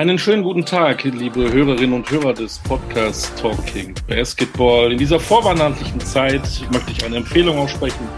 [0.00, 4.92] Einen schönen guten Tag, liebe Hörerinnen und Hörer des Podcasts Talking Basketball.
[4.92, 6.40] In dieser vorweihnachtlichen Zeit
[6.72, 8.08] möchte ich eine Empfehlung aussprechen.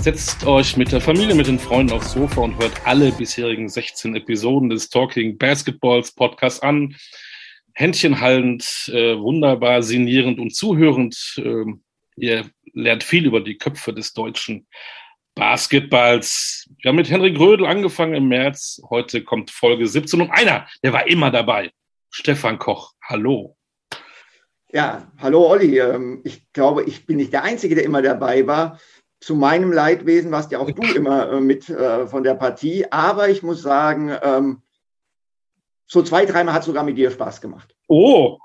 [0.00, 4.16] Setzt euch mit der Familie, mit den Freunden aufs Sofa und hört alle bisherigen 16
[4.16, 6.96] Episoden des Talking Basketballs Podcasts an.
[7.74, 11.36] Händchen hallend, äh, wunderbar sinnierend und zuhörend.
[11.36, 11.66] Äh,
[12.16, 14.66] ihr lernt viel über die Köpfe des deutschen
[15.34, 16.68] Basketballs.
[16.80, 18.82] Wir haben mit Henrik Rödel angefangen im März.
[18.90, 21.72] Heute kommt Folge 17 und einer, der war immer dabei.
[22.10, 23.56] Stefan Koch, hallo.
[24.70, 25.78] Ja, hallo Olli.
[25.78, 28.78] Ähm, ich glaube, ich bin nicht der Einzige, der immer dabei war.
[29.20, 32.90] Zu meinem Leidwesen warst ja auch du immer äh, mit äh, von der Partie.
[32.90, 34.62] Aber ich muss sagen, ähm,
[35.86, 37.74] so zwei, dreimal hat es sogar mit dir Spaß gemacht.
[37.86, 38.38] Oh,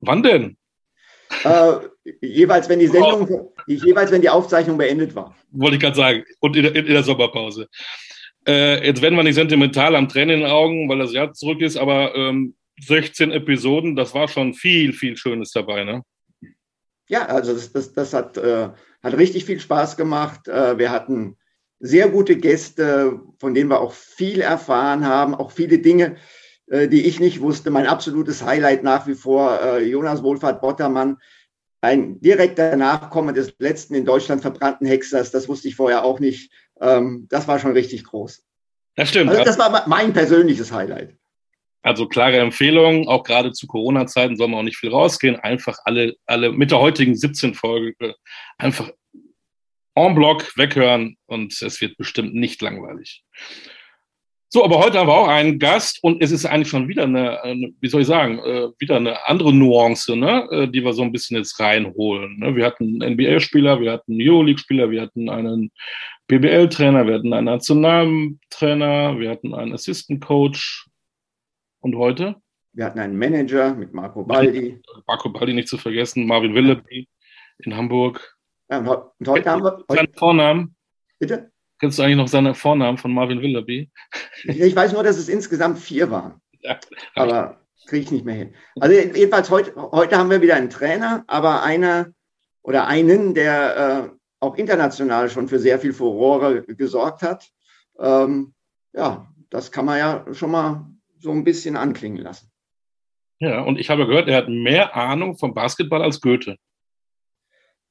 [0.00, 0.56] wann denn?
[1.46, 3.52] Äh, jeweils, wenn die Sendung, oh.
[3.66, 5.34] jeweils, wenn die Aufzeichnung beendet war.
[5.50, 6.24] Wollte ich gerade sagen.
[6.40, 7.68] Und in der, in der Sommerpause.
[8.46, 11.60] Äh, jetzt werden wir nicht sentimental am Tränen in den Augen, weil das Jahr zurück
[11.60, 16.02] ist, aber ähm, 16 Episoden, das war schon viel, viel Schönes dabei, ne?
[17.08, 18.68] Ja, also das, das, das hat, äh,
[19.02, 20.48] hat richtig viel Spaß gemacht.
[20.48, 21.36] Äh, wir hatten
[21.78, 26.16] sehr gute Gäste, von denen wir auch viel erfahren haben, auch viele Dinge,
[26.66, 27.70] äh, die ich nicht wusste.
[27.70, 31.18] Mein absolutes Highlight nach wie vor, Jonas Wohlfahrt Bottermann,
[31.86, 35.30] ein direkter Nachkomme des letzten in Deutschland verbrannten Hexers.
[35.30, 36.50] Das wusste ich vorher auch nicht.
[36.80, 38.44] Ähm, das war schon richtig groß.
[38.96, 39.30] Das stimmt.
[39.30, 41.14] Also das war mein persönliches Highlight.
[41.82, 45.36] Also klare Empfehlung, auch gerade zu Corona-Zeiten soll man auch nicht viel rausgehen.
[45.36, 48.16] Einfach alle, alle mit der heutigen 17 Folge
[48.58, 48.90] einfach
[49.94, 53.22] en bloc weghören und es wird bestimmt nicht langweilig.
[54.48, 57.42] So, aber heute haben wir auch einen Gast und es ist eigentlich schon wieder eine,
[57.42, 61.02] eine wie soll ich sagen, äh, wieder eine andere Nuance, ne, äh, die wir so
[61.02, 62.38] ein bisschen jetzt reinholen.
[62.38, 62.54] Ne?
[62.54, 65.72] Wir hatten NBA-Spieler, wir hatten Euroleague-Spieler, wir hatten einen
[66.28, 70.86] BBL-Trainer, wir hatten einen Nationaltrainer, wir hatten einen Assistant-Coach
[71.80, 72.36] und heute?
[72.72, 74.80] Wir hatten einen Manager mit Marco Baldi.
[75.08, 77.08] Marco Baldi nicht zu vergessen, Marvin Willoughby
[77.58, 78.36] in Hamburg.
[78.70, 79.84] Ja, und heute haben wir.
[79.88, 80.76] Seinen Vornamen?
[81.18, 81.50] Bitte?
[81.78, 83.90] Kennst du eigentlich noch seine Vornamen von Marvin Willoughby?
[84.44, 86.40] Ich weiß nur, dass es insgesamt vier waren.
[86.60, 86.78] Ja,
[87.14, 88.54] aber kriege ich nicht mehr hin.
[88.80, 92.12] Also jedenfalls heute, heute haben wir wieder einen Trainer, aber einer
[92.62, 97.48] oder einen, der äh, auch international schon für sehr viel Furore gesorgt hat.
[97.98, 98.54] Ähm,
[98.92, 100.86] ja, das kann man ja schon mal
[101.18, 102.50] so ein bisschen anklingen lassen.
[103.38, 106.56] Ja, und ich habe gehört, er hat mehr Ahnung vom Basketball als Goethe.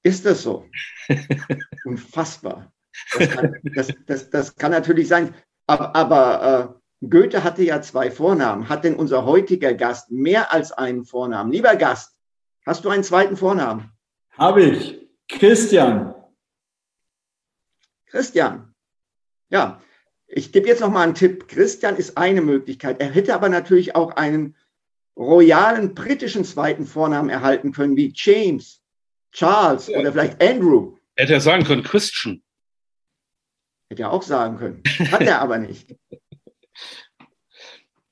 [0.04, 0.66] Ist das so?
[1.86, 2.72] Unfassbar.
[3.18, 5.34] Das kann, das, das, das kann natürlich sein.
[5.68, 8.70] Aber, aber äh, Goethe hatte ja zwei Vornamen.
[8.70, 11.52] Hat denn unser heutiger Gast mehr als einen Vornamen?
[11.52, 12.16] Lieber Gast,
[12.66, 13.92] hast du einen zweiten Vornamen?
[14.32, 15.08] Habe ich.
[15.28, 16.14] Christian.
[18.06, 18.74] Christian.
[19.50, 19.82] Ja,
[20.28, 21.48] ich gebe jetzt noch mal einen Tipp.
[21.48, 23.00] Christian ist eine Möglichkeit.
[23.00, 24.56] Er hätte aber natürlich auch einen
[25.18, 28.82] royalen britischen zweiten Vornamen erhalten können, wie James,
[29.32, 30.98] Charles oder vielleicht Andrew.
[31.16, 32.42] Hätte er sagen können, Christian.
[33.90, 34.84] Hätte er auch sagen können.
[35.12, 35.96] Hat er aber nicht.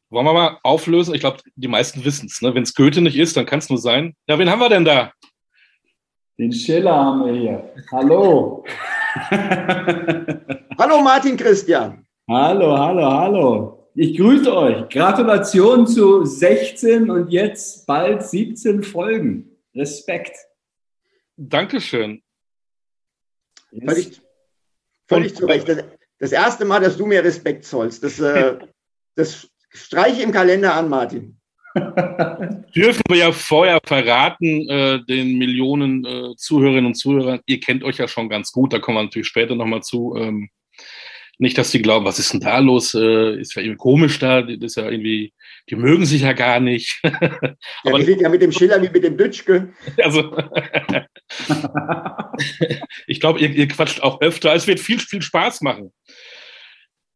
[0.09, 1.15] Wollen wir mal auflösen?
[1.15, 2.41] Ich glaube, die meisten wissen es.
[2.41, 2.53] Ne?
[2.53, 4.15] Wenn es Goethe nicht ist, dann kann es nur sein.
[4.27, 5.11] Ja, wen haben wir denn da?
[6.37, 7.73] Den Schiller haben wir hier.
[7.91, 8.63] Hallo.
[10.77, 12.05] hallo Martin Christian.
[12.29, 13.89] Hallo, hallo, hallo.
[13.95, 14.89] Ich grüße euch.
[14.89, 19.49] Gratulation zu 16 und jetzt bald 17 Folgen.
[19.75, 20.35] Respekt.
[21.35, 22.21] Dankeschön.
[23.85, 24.21] Völlig,
[25.07, 25.67] Völlig zu Recht.
[25.67, 25.83] Das,
[26.19, 28.03] das, erste Mal, dass du mir Respekt zollst.
[28.03, 28.57] Das, äh,
[29.15, 31.37] das streiche im Kalender an, Martin.
[31.75, 37.97] Dürfen wir ja vorher verraten, äh, den Millionen äh, Zuhörerinnen und Zuhörern, ihr kennt euch
[37.97, 40.15] ja schon ganz gut, da kommen wir natürlich später nochmal zu.
[40.15, 40.49] Ähm,
[41.39, 42.93] nicht, dass die glauben, was ist denn da los?
[42.93, 45.33] Äh, ist ja irgendwie komisch da, das ist ja irgendwie,
[45.69, 46.99] die mögen sich ja gar nicht.
[47.03, 47.19] Aber
[47.85, 49.73] ja, die sind ja mit dem Schiller wie mit dem Dütschke.
[49.97, 50.35] Also,
[53.07, 54.53] ich glaube, ihr, ihr, quatscht auch öfter.
[54.53, 55.93] Es wird viel, viel Spaß machen.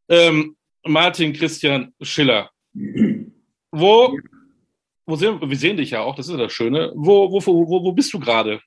[0.10, 2.50] Ähm, Martin Christian Schiller.
[3.72, 4.18] Wo,
[5.06, 6.94] wo sind, wir sehen dich ja auch, das ist das Schöne.
[6.96, 8.62] Wo, wo, wo, wo bist du gerade?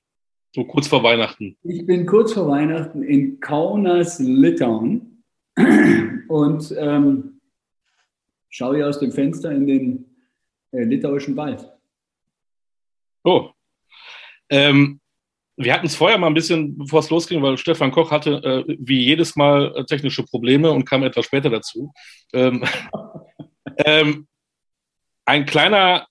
[0.53, 1.57] So kurz vor Weihnachten.
[1.63, 5.23] Ich bin kurz vor Weihnachten in Kaunas, Litauen
[6.27, 7.30] und ähm,
[8.51, 10.05] schaue hier aus dem Fenster in den
[10.71, 11.67] äh, litauischen Wald.
[13.23, 13.49] Oh.
[14.49, 14.99] Ähm,
[15.57, 18.75] wir hatten es vorher mal ein bisschen, bevor es losging, weil Stefan Koch hatte äh,
[18.79, 21.93] wie jedes Mal äh, technische Probleme und kam etwas später dazu.
[22.33, 22.63] Ähm,
[23.85, 24.27] ähm,
[25.25, 26.07] ein kleiner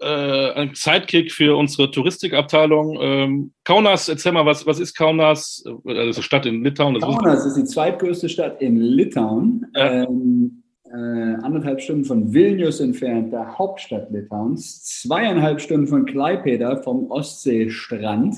[0.00, 2.98] äh, ein Sidekick für unsere Touristikabteilung.
[3.00, 5.62] Ähm, Kaunas, erzähl mal, was, was ist Kaunas?
[5.66, 6.98] Äh, das ist eine Stadt in Litauen.
[7.00, 9.66] Kaunas ist die zweitgrößte Stadt in Litauen.
[9.74, 10.02] Ja.
[10.02, 10.63] Ähm,
[10.94, 18.36] äh, anderthalb Stunden von Vilnius entfernt, der Hauptstadt Litauens, zweieinhalb Stunden von Klaipeda vom Ostseestrand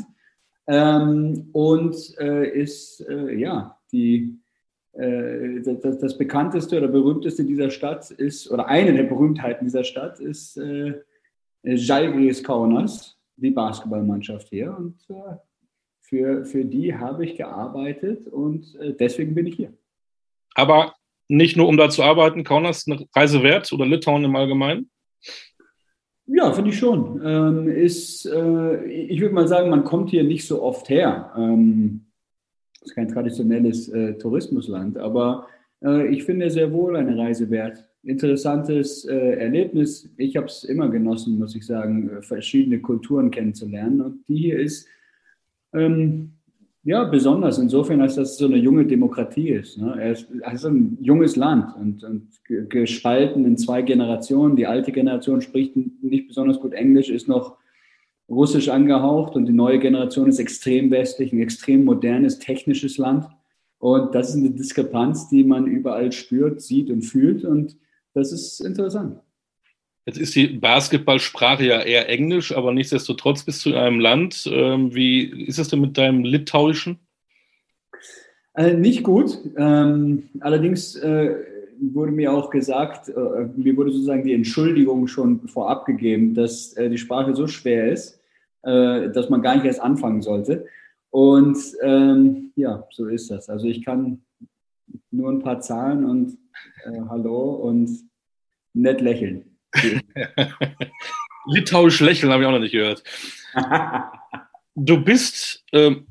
[0.66, 4.38] ähm, und äh, ist äh, ja die
[4.92, 10.18] äh, das, das, bekannteste oder berühmteste dieser Stadt ist, oder eine der Berühmtheiten dieser Stadt
[10.20, 10.94] ist äh,
[11.62, 14.74] Žalgiris Kaunas, die Basketballmannschaft hier.
[14.74, 15.36] Und äh,
[16.00, 19.72] für, für die habe ich gearbeitet und äh, deswegen bin ich hier.
[20.54, 20.95] Aber
[21.28, 24.90] nicht nur um da zu arbeiten, Kaunas eine Reise wert oder Litauen im Allgemeinen?
[26.26, 27.20] Ja, finde ich schon.
[27.25, 31.32] Ähm, ist, äh, ich würde mal sagen, man kommt hier nicht so oft her.
[31.37, 32.06] Ähm,
[32.82, 35.46] ist kein traditionelles äh, Tourismusland, aber
[35.84, 37.84] äh, ich finde sehr wohl eine Reise wert.
[38.02, 40.08] Interessantes äh, Erlebnis.
[40.17, 44.00] Ich habe es immer genossen, muss ich sagen, äh, verschiedene Kulturen kennenzulernen.
[44.00, 44.88] Und die hier ist
[45.73, 46.35] ähm,
[46.86, 49.76] ja besonders insofern, als das so eine junge Demokratie ist.
[49.76, 50.00] Ne?
[50.00, 50.22] Es
[50.52, 52.28] ist ein junges Land und, und
[52.70, 54.54] gespalten in zwei Generationen.
[54.54, 57.56] Die alte Generation spricht nicht besonders gut Englisch, ist noch
[58.28, 63.26] russisch angehaucht und die neue Generation ist extrem westlich, ein extrem modernes, technisches Land.
[63.80, 67.44] Und das ist eine Diskrepanz, die man überall spürt, sieht und fühlt.
[67.44, 67.76] Und
[68.14, 69.18] das ist interessant.
[70.06, 74.48] Jetzt ist die Basketballsprache ja eher Englisch, aber nichtsdestotrotz bist du in einem Land.
[74.50, 77.00] Ähm, wie ist es denn mit deinem Litauischen?
[78.54, 79.36] Äh, nicht gut.
[79.56, 81.34] Ähm, allerdings äh,
[81.80, 86.88] wurde mir auch gesagt, äh, mir wurde sozusagen die Entschuldigung schon vorab gegeben, dass äh,
[86.88, 88.20] die Sprache so schwer ist,
[88.62, 90.66] äh, dass man gar nicht erst anfangen sollte.
[91.10, 93.48] Und ähm, ja, so ist das.
[93.48, 94.22] Also ich kann
[95.10, 96.38] nur ein paar Zahlen und
[96.84, 97.90] äh, Hallo und
[98.72, 99.55] nett lächeln.
[101.46, 103.02] Litauisch lächeln habe ich auch noch nicht gehört.
[104.75, 106.06] du bist ähm,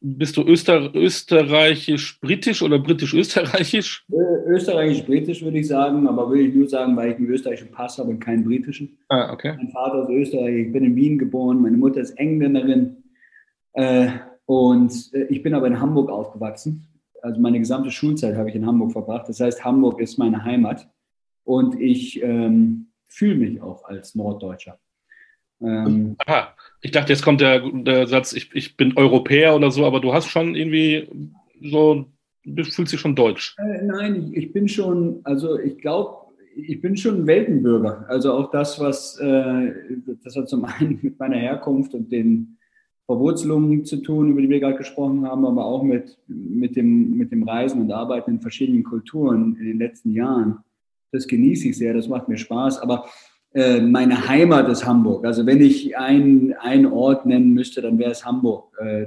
[0.00, 4.06] bist du Öster, österreichisch-britisch oder britisch-österreichisch?
[4.46, 8.10] Österreichisch-britisch würde ich sagen, aber würde ich nur sagen, weil ich einen österreichischen Pass habe
[8.10, 8.98] und keinen britischen.
[9.08, 9.54] Ah, okay.
[9.56, 12.96] Mein Vater ist Österreich, ich bin in Wien geboren, meine Mutter ist Engländerin
[13.72, 14.08] äh,
[14.44, 16.86] und äh, ich bin aber in Hamburg aufgewachsen.
[17.22, 19.28] Also meine gesamte Schulzeit habe ich in Hamburg verbracht.
[19.28, 20.86] Das heißt, Hamburg ist meine Heimat
[21.46, 24.78] und ich ähm, fühle mich auch als Norddeutscher.
[25.62, 29.86] Ähm, Aha, ich dachte, jetzt kommt der, der Satz, ich, ich bin Europäer oder so,
[29.86, 31.08] aber du hast schon irgendwie
[31.62, 32.06] so,
[32.44, 33.56] du fühlst dich schon deutsch.
[33.58, 36.26] Äh, nein, ich, ich, bin schon, also ich glaube,
[36.56, 38.04] ich bin schon ein Weltenbürger.
[38.08, 39.72] Also auch das, was, äh,
[40.24, 42.58] das hat zum einen mit meiner Herkunft und den
[43.06, 47.30] Verwurzelungen zu tun, über die wir gerade gesprochen haben, aber auch mit, mit, dem, mit
[47.30, 50.58] dem Reisen und Arbeiten in verschiedenen Kulturen in den letzten Jahren.
[51.16, 52.78] Das genieße ich sehr, das macht mir Spaß.
[52.80, 53.06] Aber
[53.54, 55.24] äh, meine Heimat ist Hamburg.
[55.24, 58.72] Also wenn ich einen, Ort nennen müsste, dann wäre es Hamburg.
[58.78, 59.06] Äh,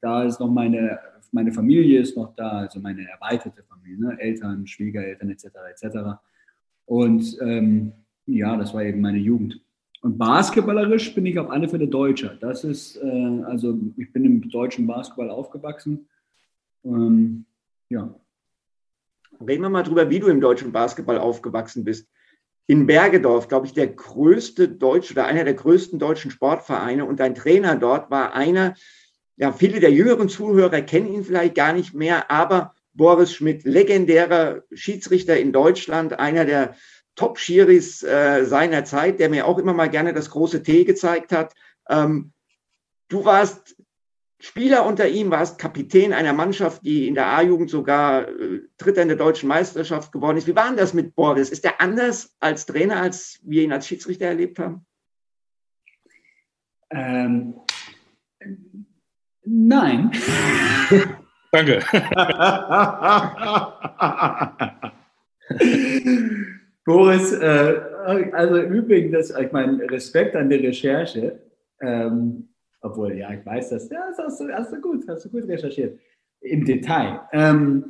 [0.00, 0.98] da ist noch meine,
[1.32, 4.18] meine Familie ist noch da, also meine erweiterte Familie, ne?
[4.18, 5.46] Eltern, Schwiegereltern etc.
[5.70, 5.98] etc.
[6.86, 7.92] Und ähm,
[8.26, 9.60] ja, das war eben meine Jugend.
[10.02, 12.36] Und basketballerisch bin ich auf alle Fälle Deutscher.
[12.40, 16.06] Das ist, äh, also ich bin im deutschen Basketball aufgewachsen.
[16.84, 17.44] Ähm,
[17.90, 18.14] ja.
[19.46, 22.08] Reden wir mal drüber, wie du im deutschen Basketball aufgewachsen bist
[22.70, 27.04] in Bergedorf, glaube ich, der größte deutsche oder einer der größten deutschen Sportvereine.
[27.04, 28.74] Und dein Trainer dort war einer,
[29.36, 34.62] ja, viele der jüngeren Zuhörer kennen ihn vielleicht gar nicht mehr, aber Boris Schmidt, legendärer
[34.72, 36.76] Schiedsrichter in Deutschland, einer der
[37.16, 41.54] Top-Schiris äh, seiner Zeit, der mir auch immer mal gerne das große T gezeigt hat.
[41.88, 42.32] Ähm,
[43.08, 43.79] du warst
[44.42, 49.08] Spieler unter ihm, warst Kapitän einer Mannschaft, die in der A-Jugend sogar äh, Dritter in
[49.08, 50.46] der deutschen Meisterschaft geworden ist.
[50.46, 51.50] Wie war denn das mit Boris?
[51.50, 54.86] Ist er anders als Trainer, als wir ihn als Schiedsrichter erlebt haben?
[56.90, 57.54] Ähm,
[59.44, 60.10] nein.
[61.52, 61.80] Danke.
[66.86, 67.80] Boris, äh,
[68.32, 71.42] also im Übrigen, das, ich meine, Respekt an die Recherche.
[71.80, 72.49] Ähm,
[72.80, 73.88] obwohl, ja, ich weiß das.
[73.90, 75.98] Ja, das hast du, hast du gut, hast du gut recherchiert.
[76.40, 77.20] Im Detail.
[77.32, 77.84] Ähm,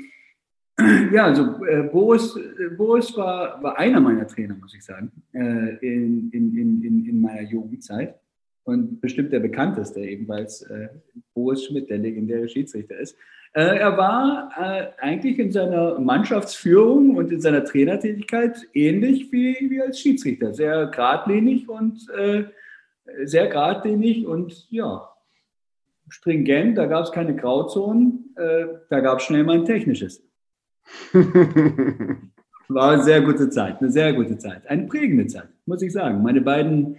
[1.13, 5.77] ja, also äh, Boris, äh, Boris war, war einer meiner Trainer, muss ich sagen, äh,
[5.81, 8.17] in, in, in, in meiner Jugendzeit.
[8.65, 10.89] Und bestimmt der bekannteste, ebenfalls äh,
[11.35, 13.17] Boris Schmidt, der legendäre Schiedsrichter ist.
[13.53, 19.99] Äh, er war eigentlich in seiner Mannschaftsführung und in seiner Trainertätigkeit ähnlich wie, wie als
[19.99, 20.55] Schiedsrichter.
[20.55, 22.07] Sehr geradlinig und
[23.25, 25.09] sehr geradlinig und ja,
[26.09, 30.23] stringent, da gab es keine Grauzonen, äh, da gab es schnell mal ein technisches.
[32.69, 36.23] War eine sehr gute Zeit, eine sehr gute Zeit, eine prägende Zeit, muss ich sagen.
[36.23, 36.97] Meine beiden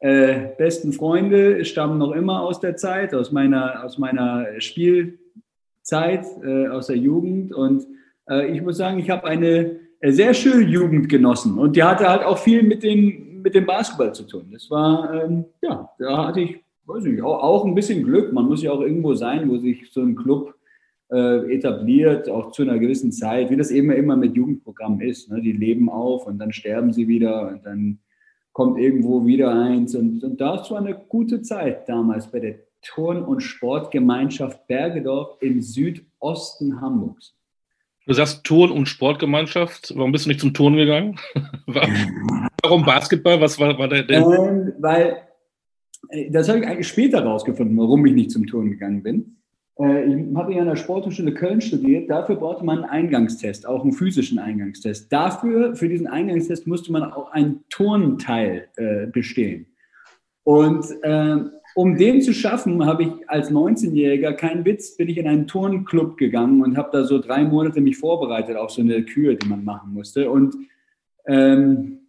[0.00, 6.68] äh, besten Freunde stammen noch immer aus der Zeit, aus meiner, aus meiner Spielzeit, äh,
[6.68, 7.86] aus der Jugend und
[8.28, 11.58] äh, ich muss sagen, ich habe eine sehr schön Jugend genossen.
[11.58, 14.48] Und die hatte halt auch viel mit, den, mit dem Basketball zu tun.
[14.52, 18.32] Das war, ähm, ja, da hatte ich, weiß nicht, auch, auch ein bisschen Glück.
[18.32, 20.54] Man muss ja auch irgendwo sein, wo sich so ein Club
[21.10, 25.30] äh, etabliert, auch zu einer gewissen Zeit, wie das eben immer mit Jugendprogrammen ist.
[25.30, 25.40] Ne?
[25.40, 27.98] Die leben auf und dann sterben sie wieder und dann
[28.52, 29.94] kommt irgendwo wieder eins.
[29.94, 35.60] Und, und das war eine gute Zeit damals bei der Turn- und Sportgemeinschaft Bergedorf im
[35.62, 37.34] Südosten Hamburgs.
[38.06, 39.92] Du sagst Turn- und Sportgemeinschaft.
[39.96, 41.18] Warum bist du nicht zum Turn gegangen?
[42.62, 43.40] Warum Basketball?
[43.40, 44.02] Was war, war der?
[44.02, 45.18] der ähm, weil,
[46.08, 49.36] äh, das habe ich eigentlich später rausgefunden, warum ich nicht zum Turn gegangen bin.
[49.78, 52.10] Äh, ich habe ja an der Sporthochschule Köln studiert.
[52.10, 55.12] Dafür brauchte man einen Eingangstest, auch einen physischen Eingangstest.
[55.12, 59.66] Dafür, für diesen Eingangstest, musste man auch einen Turnteil äh, bestehen.
[60.44, 61.36] Und äh,
[61.74, 66.16] um den zu schaffen, habe ich als 19-Jähriger, kein Witz, bin ich in einen Turnclub
[66.16, 69.64] gegangen und habe da so drei Monate mich vorbereitet auf so eine Kür, die man
[69.64, 70.30] machen musste.
[70.30, 70.54] Und,
[71.26, 72.00] ähm,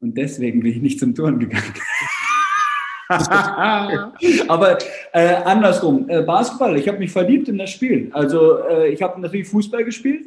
[0.00, 1.74] und deswegen bin ich nicht zum Turn gegangen.
[4.48, 4.78] Aber
[5.12, 8.10] äh, andersrum, äh, Basketball, ich habe mich verliebt in das Spiel.
[8.12, 10.26] Also äh, ich habe natürlich Fußball gespielt,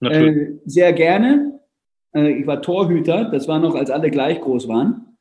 [0.00, 1.60] äh, sehr gerne.
[2.14, 5.16] Äh, ich war Torhüter, das war noch, als alle gleich groß waren.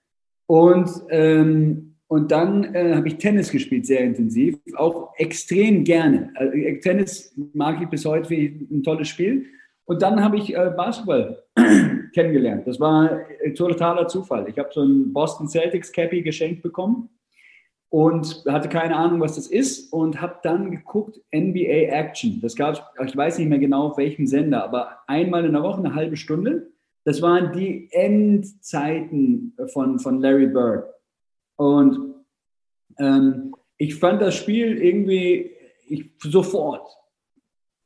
[0.47, 6.31] Und ähm, und dann äh, habe ich Tennis gespielt, sehr intensiv, auch extrem gerne.
[6.35, 9.45] Also, Tennis mag ich bis heute wie ein tolles Spiel.
[9.85, 11.43] Und dann habe ich äh, Basketball
[12.13, 12.67] kennengelernt.
[12.67, 14.47] Das war äh, totaler Zufall.
[14.49, 17.09] Ich habe so ein Boston Celtics Cappy geschenkt bekommen
[17.89, 22.39] und hatte keine Ahnung, was das ist und habe dann geguckt NBA Action.
[22.41, 25.63] Das gab es, ich weiß nicht mehr genau auf welchem Sender, aber einmal in der
[25.63, 26.71] Woche eine halbe Stunde.
[27.03, 30.94] Das waren die Endzeiten von, von Larry Bird.
[31.55, 32.15] Und
[32.97, 35.51] ähm, ich fand das Spiel irgendwie,
[35.87, 36.87] ich, sofort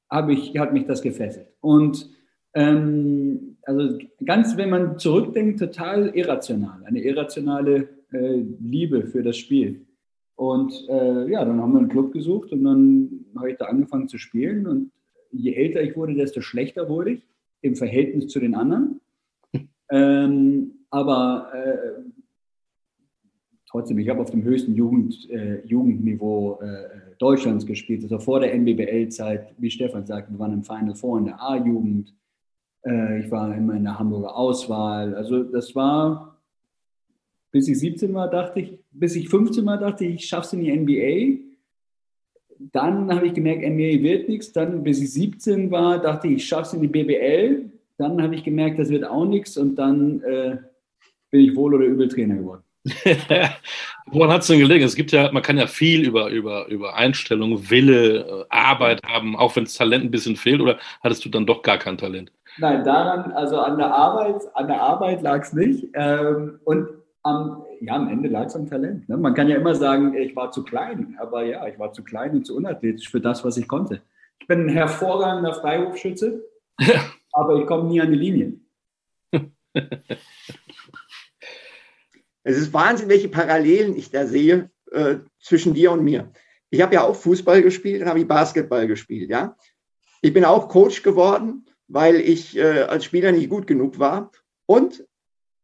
[0.10, 1.48] habe ich, hat mich das gefesselt.
[1.62, 2.10] Und
[2.54, 9.86] ähm, also ganz, wenn man zurückdenkt, total irrational, eine irrationale äh, Liebe für das Spiel.
[10.36, 14.08] Und äh, ja, dann haben wir einen Club gesucht und dann habe ich da angefangen
[14.08, 14.66] zu spielen.
[14.68, 14.92] Und
[15.32, 17.28] je älter ich wurde, desto schlechter wurde ich
[17.62, 19.02] im Verhältnis zu den anderen.
[19.92, 22.09] Ähm, aber äh,
[23.70, 28.04] trotzdem, ich habe auf dem höchsten Jugend, äh, Jugendniveau äh, Deutschlands gespielt.
[28.04, 32.14] Also vor der NBBL-Zeit, wie Stefan sagt, wir waren im Final Four in der A-Jugend.
[32.86, 35.14] Äh, ich war immer in der Hamburger Auswahl.
[35.16, 36.42] Also das war,
[37.52, 40.54] bis ich 17 war, dachte ich, bis ich 15 war, dachte ich, ich schaffe es
[40.54, 41.46] in die NBA.
[42.72, 44.52] Dann habe ich gemerkt, NBA wird nichts.
[44.52, 47.72] Dann, bis ich 17 war, dachte ich, ich schaffe es in die BBL.
[47.98, 49.58] Dann habe ich gemerkt, das wird auch nichts.
[49.58, 50.58] Und dann äh,
[51.30, 52.64] bin ich wohl oder übel Trainer geworden.
[54.06, 54.86] Woran hat es denn gelegen?
[54.86, 59.36] Es gibt ja, man kann ja viel über, über, über Einstellung, Wille, äh, Arbeit haben,
[59.36, 62.32] auch wenn das Talent ein bisschen fehlt, oder hattest du dann doch gar kein Talent?
[62.58, 65.88] Nein, daran, also an der Arbeit, an der Arbeit lag es nicht.
[65.94, 66.88] Ähm, und
[67.24, 69.08] am, ja, am Ende lag es am Talent.
[69.10, 69.18] Ne?
[69.18, 72.32] Man kann ja immer sagen, ich war zu klein, aber ja, ich war zu klein
[72.32, 74.02] und zu unathletisch für das, was ich konnte.
[74.40, 76.44] Ich bin ein hervorragender Freiwurfschütze,
[77.34, 78.54] aber ich komme nie an die Linie.
[82.44, 86.32] Es ist Wahnsinn, welche Parallelen ich da sehe äh, zwischen dir und mir.
[86.70, 89.56] Ich habe ja auch Fußball gespielt, dann habe ich Basketball gespielt, ja.
[90.22, 94.32] Ich bin auch Coach geworden, weil ich äh, als Spieler nicht gut genug war.
[94.66, 95.06] Und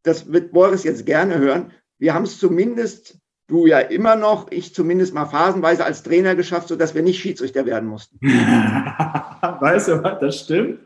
[0.04, 1.72] das wird Boris jetzt gerne hören.
[1.98, 3.18] Wir haben es zumindest,
[3.48, 7.66] du ja immer noch, ich zumindest mal phasenweise als Trainer geschafft, sodass wir nicht Schiedsrichter
[7.66, 8.20] werden mussten.
[8.22, 10.80] weißt du was, das stimmt?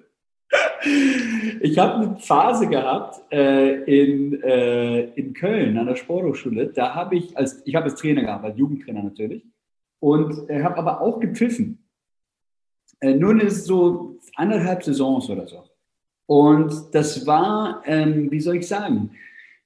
[1.62, 6.68] Ich habe eine Phase gehabt äh, in, äh, in Köln an der Sporthochschule.
[6.68, 9.44] Da habe ich als ich habe als Trainer als Jugendtrainer natürlich,
[10.00, 11.84] und äh, habe aber auch gepfiffen.
[13.02, 15.64] Äh, nun ist es so anderthalb Saisons oder so.
[16.26, 19.12] Und das war, ähm, wie soll ich sagen,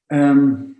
[0.10, 0.78] ähm,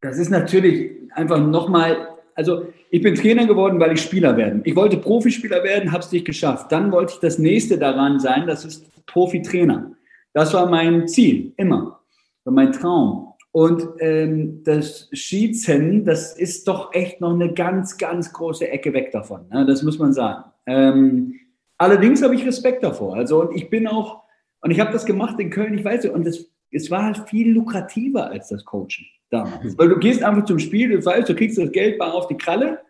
[0.00, 4.60] das ist natürlich einfach nochmal, also ich bin Trainer geworden, weil ich Spieler werden.
[4.64, 6.70] Ich wollte Profispieler werden, habe es nicht geschafft.
[6.70, 9.92] Dann wollte ich das nächste daran sein, das ist Profitrainer.
[10.34, 12.00] Das war mein Ziel, immer.
[12.44, 13.32] Mein Traum.
[13.52, 19.12] Und ähm, das Schießen, das ist doch echt noch eine ganz, ganz große Ecke weg
[19.12, 19.48] davon.
[19.50, 19.64] Ne?
[19.64, 20.44] Das muss man sagen.
[20.66, 21.40] Ähm,
[21.78, 23.16] allerdings habe ich Respekt davor.
[23.16, 24.24] Also, und ich bin auch,
[24.60, 27.28] und ich habe das gemacht in Köln, ich weiß nicht, und es, es war halt
[27.28, 29.76] viel lukrativer als das Coaching damals.
[29.78, 32.36] Weil du gehst einfach zum Spiel, du weißt, du kriegst das Geld bar auf die
[32.36, 32.80] Kralle,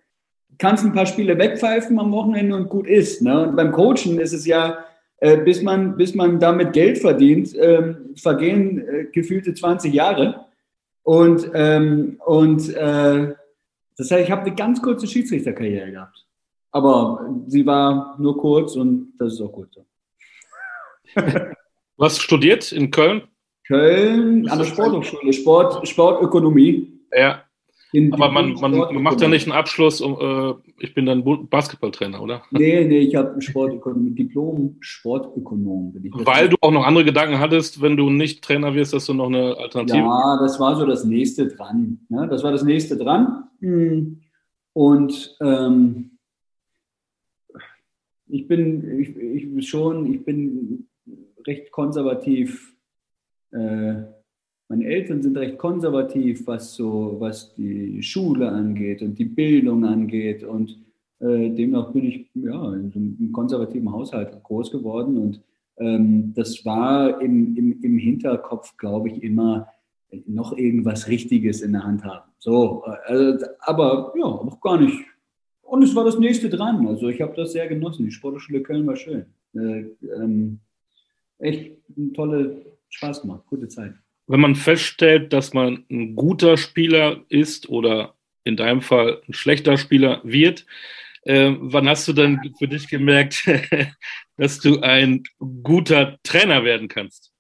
[0.59, 3.23] kannst ein paar Spiele wegpfeifen am Wochenende und gut ist.
[3.23, 3.49] Ne?
[3.49, 4.85] Und beim Coachen ist es ja,
[5.19, 10.47] äh, bis, man, bis man damit Geld verdient, äh, vergehen äh, gefühlte 20 Jahre.
[11.03, 13.35] Und, ähm, und äh,
[13.97, 16.27] das heißt, ich habe eine ganz kurze Schiedsrichterkarriere gehabt.
[16.71, 19.87] Aber sie war nur kurz und das ist auch gut so.
[21.99, 23.23] Du hast studiert in Köln?
[23.67, 27.01] Köln, an der Sporthochschule, Sport, Sportökonomie.
[27.17, 27.43] Ja.
[27.93, 31.25] In, Aber man, man, man, macht ja nicht einen Abschluss, um, äh, ich bin dann
[31.49, 32.43] Basketballtrainer, oder?
[32.51, 35.95] Nee, nee, ich habe Sportökonomie, Diplom Sportökonom.
[36.25, 39.29] Weil du auch noch andere Gedanken hattest, wenn du nicht Trainer wirst, dass du noch
[39.29, 42.01] eine Alternative Ja, das war so das nächste dran.
[42.09, 42.27] Ne?
[42.29, 43.45] Das war das nächste dran.
[43.61, 44.21] Hm.
[44.73, 46.19] Und ähm,
[48.29, 50.89] ich bin ich, ich schon, ich bin
[51.47, 52.76] recht konservativ
[53.53, 60.43] meine Eltern sind recht konservativ, was so, was die Schule angeht und die Bildung angeht.
[60.43, 60.79] Und
[61.21, 65.17] äh, demnach bin ich ja, in so einem konservativen Haushalt groß geworden.
[65.19, 65.41] Und
[65.79, 69.69] ähm, das war im, im, im Hinterkopf, glaube ich, immer
[70.27, 72.31] noch irgendwas Richtiges in der Hand haben.
[72.39, 74.99] So, also, aber ja, auch gar nicht.
[75.63, 76.87] Und es war das nächste dran.
[76.87, 78.05] Also ich habe das sehr genossen.
[78.05, 79.27] Die Sportschule Köln war schön.
[79.55, 79.87] Äh,
[80.17, 80.61] ähm,
[81.39, 82.63] echt eine tolle,
[82.97, 83.95] Spaß gemacht, gute Zeit
[84.27, 89.77] wenn man feststellt, dass man ein guter Spieler ist oder in deinem Fall ein schlechter
[89.77, 90.67] Spieler wird,
[91.23, 93.45] äh, wann hast du dann für dich gemerkt,
[94.37, 95.25] dass du ein
[95.63, 97.33] guter Trainer werden kannst?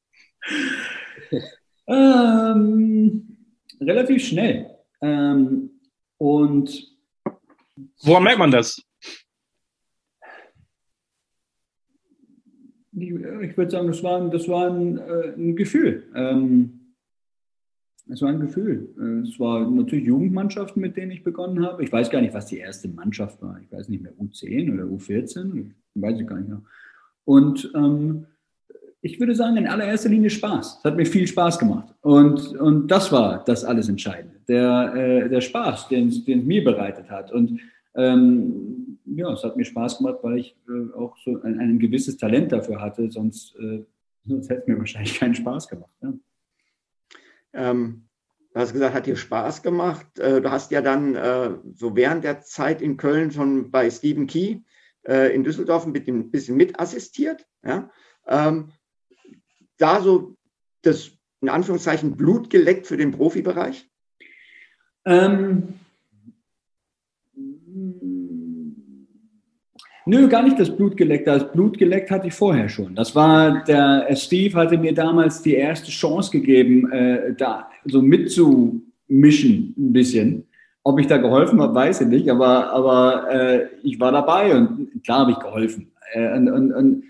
[1.89, 3.37] Ähm,
[3.81, 4.69] relativ schnell.
[5.01, 5.71] Ähm,
[6.19, 6.89] und
[8.03, 8.83] woran merkt man das?
[12.97, 16.05] Ich würde sagen, das war, das war ein, äh, ein Gefühl.
[16.15, 16.95] Ähm,
[18.09, 18.89] es war ein Gefühl.
[18.99, 21.85] Äh, es war natürlich Jugendmannschaften, mit denen ich begonnen habe.
[21.85, 23.61] Ich weiß gar nicht, was die erste Mannschaft war.
[23.61, 25.59] Ich weiß nicht mehr, U10 oder U14.
[25.95, 26.63] Ich weiß ich gar nicht mehr.
[27.25, 28.27] Und ähm,
[29.03, 30.79] ich würde sagen, in allererster Linie Spaß.
[30.79, 31.95] Es hat mir viel Spaß gemacht.
[32.01, 34.37] Und, und das war das alles Entscheidende.
[34.49, 37.31] Der, äh, der Spaß, den es mir bereitet hat.
[37.33, 37.61] Und
[37.95, 42.17] ähm, ja, es hat mir Spaß gemacht, weil ich äh, auch so ein, ein, gewisses
[42.17, 43.85] Talent dafür hatte, sonst, äh,
[44.27, 45.93] sonst hätte es mir wahrscheinlich keinen Spaß gemacht.
[46.03, 46.13] Ja.
[47.53, 48.09] Ähm,
[48.53, 50.19] du hast gesagt, hat dir Spaß gemacht.
[50.19, 54.27] Äh, du hast ja dann äh, so während der Zeit in Köln schon bei Stephen
[54.27, 54.61] Key
[55.07, 57.47] äh, in Düsseldorf ein bisschen mitassistiert.
[57.65, 57.91] Ja?
[58.27, 58.73] Ähm,
[59.79, 60.37] da so
[60.83, 63.89] das in Anführungszeichen Blut geleckt für den Profibereich?
[65.05, 65.75] Ähm,
[70.09, 71.27] Nö, gar nicht das Blut geleckt.
[71.27, 72.95] Das Blut geleckt hatte ich vorher schon.
[72.95, 79.75] Das war der Steve hatte mir damals die erste Chance gegeben, äh, da so mitzumischen
[79.77, 80.47] ein bisschen.
[80.85, 85.03] Ob ich da geholfen habe, weiß ich nicht, aber, aber äh, ich war dabei und
[85.03, 85.91] klar habe ich geholfen.
[86.13, 87.05] Äh, und, und, und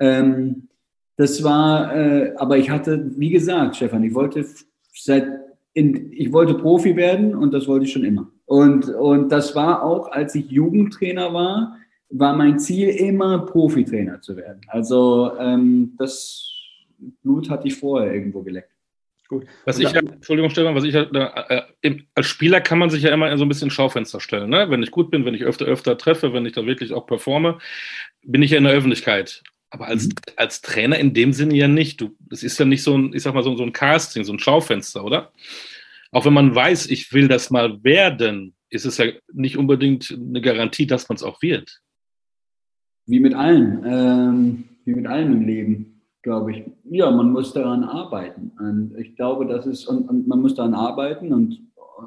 [0.00, 0.68] ähm,
[1.16, 4.44] das war, äh, aber ich hatte, wie gesagt, Stefan, ich wollte
[4.92, 5.28] seit,
[5.72, 8.28] in, ich wollte Profi werden und das wollte ich schon immer.
[8.46, 11.76] Und, und das war auch, als ich Jugendtrainer war,
[12.10, 14.60] war mein Ziel immer Profitrainer zu werden.
[14.68, 16.52] Also ähm, das
[17.22, 18.70] Blut hatte ich vorher irgendwo geleckt.
[19.28, 19.46] Gut.
[19.64, 21.02] Was ich ja, Entschuldigung, Stefan, was ich ja,
[21.82, 24.50] äh, als Spieler kann man sich ja immer so ein bisschen Schaufenster stellen.
[24.50, 24.68] Ne?
[24.70, 27.58] Wenn ich gut bin, wenn ich öfter, öfter treffe, wenn ich da wirklich auch performe,
[28.24, 29.44] bin ich ja in der Öffentlichkeit.
[29.70, 30.14] Aber als, mhm.
[30.34, 32.00] als Trainer in dem Sinne ja nicht.
[32.00, 34.32] Du, es ist ja nicht so ein, ich sag mal, so, so ein Casting, so
[34.32, 35.30] ein Schaufenster, oder?
[36.10, 40.40] Auch wenn man weiß, ich will das mal werden, ist es ja nicht unbedingt eine
[40.40, 41.80] Garantie, dass man es auch wird.
[43.06, 46.64] Wie mit allen, ähm, wie mit allem im Leben, glaube ich.
[46.84, 48.52] Ja, man muss daran arbeiten.
[48.58, 51.60] Und ich glaube, das ist, und, und man muss daran arbeiten und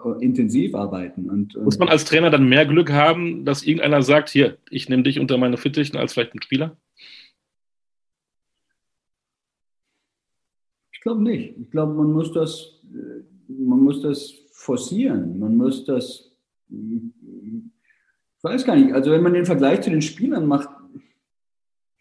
[0.06, 1.30] äh, intensiv arbeiten.
[1.30, 5.04] Und, muss man als Trainer dann mehr Glück haben, dass irgendeiner sagt, hier, ich nehme
[5.04, 6.78] dich unter meine Fittichen als vielleicht ein Spieler?
[10.92, 11.58] Ich glaube nicht.
[11.60, 15.40] Ich glaube, man muss das, äh, man muss das forcieren.
[15.40, 16.32] Man muss das,
[16.70, 20.70] ich weiß gar nicht, also wenn man den Vergleich zu den Spielern macht,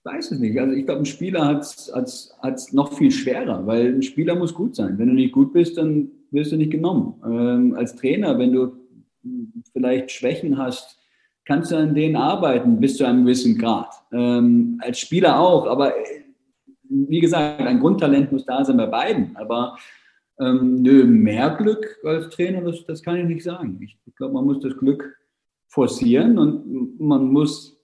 [0.05, 0.59] weiß es nicht.
[0.59, 4.77] Also ich glaube, ein Spieler hat es noch viel schwerer, weil ein Spieler muss gut
[4.77, 4.99] sein.
[4.99, 7.15] Wenn du nicht gut bist, dann wirst du nicht genommen.
[7.25, 8.73] Ähm, als Trainer, wenn du
[9.73, 10.99] vielleicht Schwächen hast,
[11.45, 13.93] kannst du an denen arbeiten bis zu einem gewissen Grad.
[14.12, 15.93] Ähm, als Spieler auch, aber
[16.88, 19.37] wie gesagt, ein Grundtalent muss da sein bei beiden.
[19.37, 19.77] Aber
[20.38, 23.79] ähm, nö, mehr Glück als Trainer, das, das kann ich nicht sagen.
[23.83, 25.17] Ich, ich glaube, man muss das Glück
[25.69, 27.82] forcieren und man muss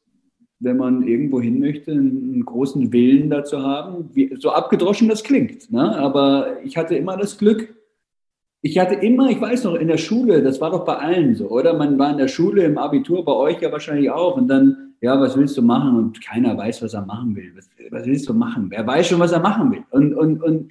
[0.60, 4.10] wenn man irgendwo hin möchte, einen großen Willen dazu haben.
[4.12, 5.70] Wie, so abgedroschen das klingt.
[5.70, 5.96] Ne?
[5.96, 7.74] Aber ich hatte immer das Glück,
[8.60, 11.48] ich hatte immer, ich weiß noch, in der Schule, das war doch bei allen so,
[11.48, 11.74] oder?
[11.74, 14.36] Man war in der Schule, im Abitur, bei euch ja wahrscheinlich auch.
[14.36, 15.96] Und dann, ja, was willst du machen?
[15.96, 17.52] Und keiner weiß, was er machen will.
[17.54, 18.66] Was, was willst du machen?
[18.70, 19.84] Wer weiß schon, was er machen will?
[19.90, 20.70] Und, und, und,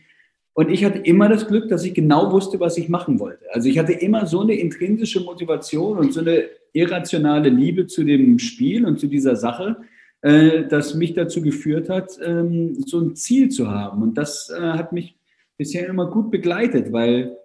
[0.54, 3.46] und ich hatte immer das Glück, dass ich genau wusste, was ich machen wollte.
[3.54, 6.44] Also ich hatte immer so eine intrinsische Motivation und so eine
[6.78, 9.78] irrationale Liebe zu dem Spiel und zu dieser Sache,
[10.22, 14.02] äh, das mich dazu geführt hat, ähm, so ein Ziel zu haben.
[14.02, 15.16] Und das äh, hat mich
[15.58, 17.38] bisher immer gut begleitet, weil,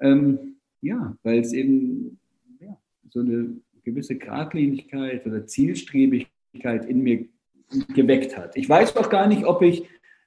[0.00, 2.18] ähm, ja, weil es eben
[2.60, 2.76] ja,
[3.10, 7.26] so eine gewisse Gradlinigkeit oder Zielstrebigkeit in mir
[7.94, 8.56] geweckt hat.
[8.56, 9.84] Ich weiß auch gar nicht, ob ich,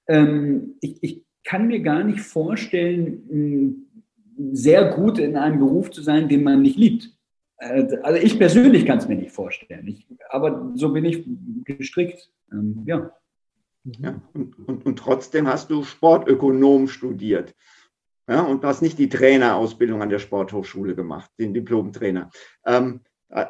[0.08, 3.88] ähm, ich, ich kann mir gar nicht vorstellen,
[4.52, 7.10] sehr gut in einem Beruf zu sein, den man nicht liebt.
[7.62, 11.24] Äh, also ich persönlich kann es mir nicht vorstellen, ich, aber so bin ich
[11.64, 12.30] gestrickt.
[12.52, 13.12] Ähm, ja.
[13.84, 17.56] ja und, und, und, trotzdem hast du Sportökonom studiert.
[18.28, 22.30] Ja, und hast nicht die Trainerausbildung an der Sporthochschule gemacht, den Diplom-Trainer.
[22.66, 23.46] Ähm, äh,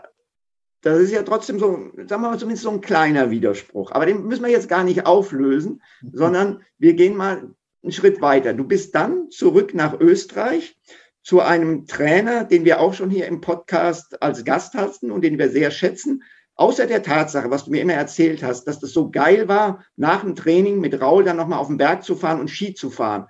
[0.82, 3.92] das ist ja trotzdem so, sagen wir mal, zumindest so ein kleiner Widerspruch.
[3.92, 6.12] Aber den müssen wir jetzt gar nicht auflösen, mhm.
[6.14, 8.54] sondern wir gehen mal einen Schritt weiter.
[8.54, 10.76] Du bist dann zurück nach Österreich
[11.24, 15.38] zu einem Trainer, den wir auch schon hier im Podcast als Gast hatten und den
[15.38, 16.24] wir sehr schätzen.
[16.56, 20.22] Außer der Tatsache, was du mir immer erzählt hast, dass das so geil war, nach
[20.22, 23.28] dem Training mit Raul dann nochmal auf den Berg zu fahren und Ski zu fahren.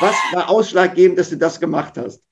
[0.00, 2.26] Was war ausschlaggebend, dass du das gemacht hast?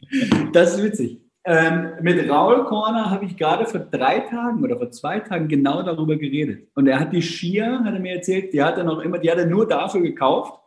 [0.52, 1.20] Das ist witzig.
[1.44, 5.82] Ähm, mit Raul Corner habe ich gerade vor drei Tagen oder vor zwei Tagen genau
[5.82, 6.68] darüber geredet.
[6.74, 9.30] Und er hat die Skier, hat er mir erzählt, die hat er noch immer, die
[9.30, 10.61] hat er nur dafür gekauft,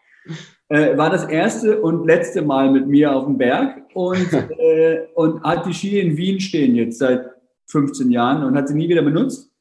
[0.70, 5.44] äh, war das erste und letzte Mal mit mir auf dem Berg und, äh, und
[5.44, 7.30] hat die Ski in Wien stehen jetzt seit
[7.68, 9.52] 15 Jahren und hat sie nie wieder benutzt.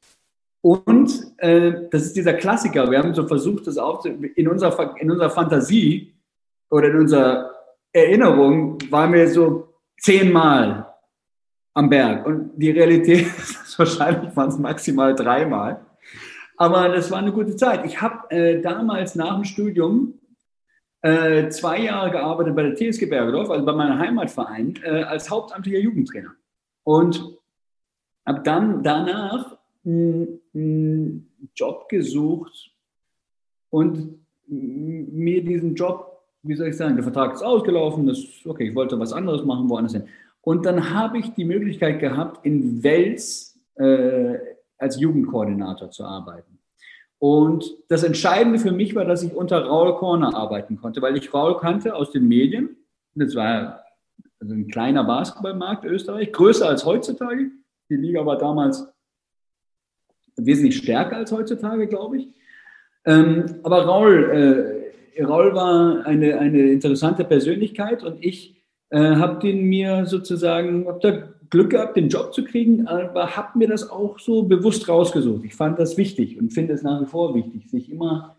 [0.61, 2.91] Und äh, das ist dieser Klassiker.
[2.91, 6.15] Wir haben so versucht, das auch in unserer, in unserer Fantasie
[6.71, 7.51] oder in unserer
[7.93, 10.87] Erinnerung waren wir so zehnmal
[11.75, 12.27] am Berg.
[12.27, 15.81] Und die Realität ist wahrscheinlich waren es maximal dreimal.
[16.57, 17.85] Aber das war eine gute Zeit.
[17.85, 20.15] Ich habe äh, damals nach dem Studium
[21.05, 25.79] äh, zwei Jahre gearbeitet bei der TSG Bergedorf, also bei meinem Heimatverein, äh, als hauptamtlicher
[25.79, 26.35] Jugendtrainer.
[26.83, 27.37] Und
[28.25, 32.71] habe dann danach einen Job gesucht
[33.69, 38.75] und mir diesen Job, wie soll ich sagen, der Vertrag ist ausgelaufen, das, okay, ich
[38.75, 40.09] wollte was anderes machen, woanders hin.
[40.41, 44.39] Und dann habe ich die Möglichkeit gehabt, in Wels äh,
[44.79, 46.54] als Jugendkoordinator zu arbeiten.
[47.19, 51.33] Und das Entscheidende für mich war, dass ich unter Raul Corner arbeiten konnte, weil ich
[51.33, 52.77] Raul kannte aus den Medien.
[53.15, 53.85] Das war
[54.41, 57.51] also ein kleiner Basketballmarkt Österreich, größer als heutzutage.
[57.89, 58.87] Die Liga war damals
[60.37, 62.29] wesentlich stärker als heutzutage, glaube ich.
[63.07, 64.85] Ähm, aber Raul,
[65.17, 71.01] äh, Raul war eine, eine interessante Persönlichkeit und ich äh, habe den mir sozusagen, habe
[71.01, 75.45] da Glück gehabt, den Job zu kriegen, aber habe mir das auch so bewusst rausgesucht.
[75.45, 78.37] Ich fand das wichtig und finde es nach wie vor wichtig, sich immer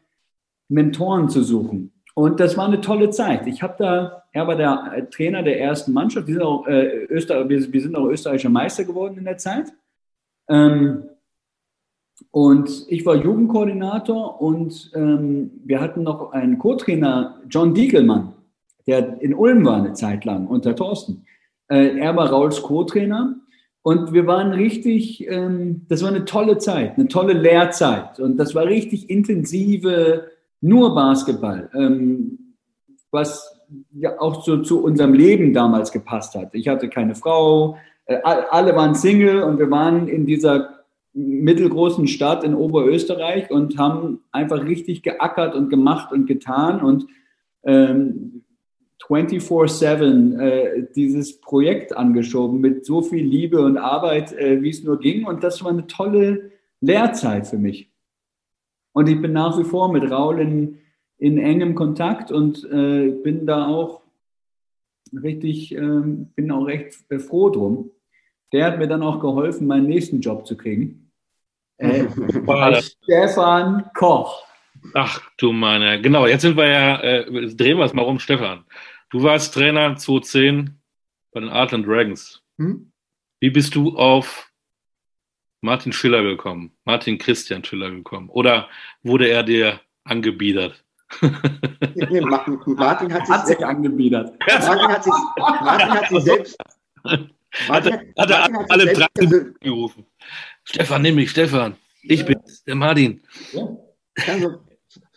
[0.67, 1.93] Mentoren zu suchen.
[2.13, 3.47] Und das war eine tolle Zeit.
[3.47, 6.27] Ich habe da, er war der Trainer der ersten Mannschaft.
[6.27, 9.71] Wir sind auch, äh, Öster, wir, wir, sind auch österreichischer Meister geworden in der Zeit.
[10.49, 11.03] Ähm,
[12.31, 18.33] und ich war Jugendkoordinator und ähm, wir hatten noch einen Co-Trainer, John Diegelmann,
[18.87, 21.25] der in Ulm war eine Zeit lang unter Thorsten.
[21.67, 23.35] Äh, er war Rauls Co-Trainer.
[23.81, 28.19] Und wir waren richtig, ähm, das war eine tolle Zeit, eine tolle Lehrzeit.
[28.19, 32.55] Und das war richtig intensive, nur Basketball, ähm,
[33.11, 33.55] was
[33.91, 36.49] ja auch so zu unserem Leben damals gepasst hat.
[36.53, 40.75] Ich hatte keine Frau, äh, alle waren Single und wir waren in dieser
[41.13, 46.81] mittelgroßen Stadt in Oberösterreich und haben einfach richtig geackert und gemacht und getan.
[46.81, 47.05] Und
[47.63, 48.43] ähm,
[49.07, 54.99] 24-7 äh, dieses Projekt angeschoben mit so viel Liebe und Arbeit, äh, wie es nur
[54.99, 55.25] ging.
[55.25, 57.91] Und das war eine tolle Lehrzeit für mich.
[58.93, 60.79] Und ich bin nach wie vor mit Raul in,
[61.17, 64.01] in engem Kontakt und äh, bin da auch
[65.13, 67.91] richtig, ähm, bin auch recht äh, froh drum.
[68.53, 71.11] Der hat mir dann auch geholfen, meinen nächsten Job zu kriegen.
[71.77, 72.05] Äh,
[72.81, 74.45] Stefan Koch.
[74.93, 78.65] Ach du meine, genau, jetzt sind wir ja, äh, drehen wir es mal rum, Stefan.
[79.09, 80.79] Du warst Trainer 2010
[81.31, 82.41] bei den Artland Dragons.
[82.57, 82.91] Hm?
[83.39, 84.51] Wie bist du auf
[85.61, 88.29] Martin Schiller gekommen, Martin Christian Schiller gekommen?
[88.29, 88.69] Oder
[89.03, 90.83] wurde er dir angebiedert?
[91.21, 94.37] nee, Martin hat sich, hat sich angebiedert.
[94.47, 96.57] Martin hat sich, Martin hat sich selbst.
[97.67, 99.07] Martin hat, hat, er hat alle drei
[99.59, 100.05] gerufen.
[100.63, 101.75] Stefan, nimm mich, Stefan.
[102.01, 102.25] Ich ja.
[102.25, 103.21] bin der Martin.
[103.53, 103.67] Ja.
[104.27, 104.64] Also,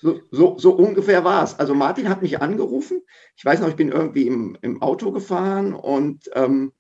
[0.00, 1.58] so, so, so ungefähr war es.
[1.58, 3.02] Also Martin hat mich angerufen.
[3.36, 6.72] Ich weiß noch, ich bin irgendwie im, im Auto gefahren und ähm,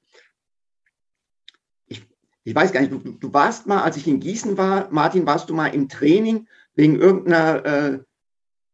[1.86, 2.02] ich,
[2.44, 5.50] ich weiß gar nicht, du, du, warst mal, als ich in Gießen war, Martin, warst
[5.50, 7.98] du mal im Training wegen irgendeiner äh,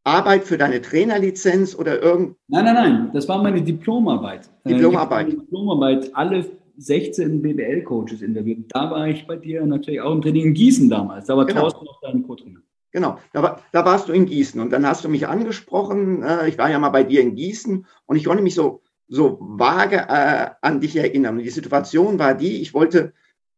[0.04, 2.37] Arbeit für deine Trainerlizenz oder irgend...
[2.48, 4.50] Nein, nein, nein, das war meine Diplomarbeit.
[4.64, 5.33] Äh, Diplomarbeit.
[5.33, 6.44] Diplomarbeit, alle
[6.76, 8.66] 16 BBL-Coaches interviewt.
[8.68, 11.26] Da war ich bei dir natürlich auch im Training in Gießen damals.
[11.26, 11.62] Da war genau.
[11.62, 12.61] Thorsten noch dein Co-Trainer.
[12.94, 16.22] Genau, da, da, warst du in Gießen und dann hast du mich angesprochen.
[16.22, 19.37] Äh, ich war ja mal bei dir in Gießen und ich konnte mich so, so
[19.40, 21.37] vage äh, an dich erinnern.
[21.37, 23.12] Und die Situation war die, ich wollte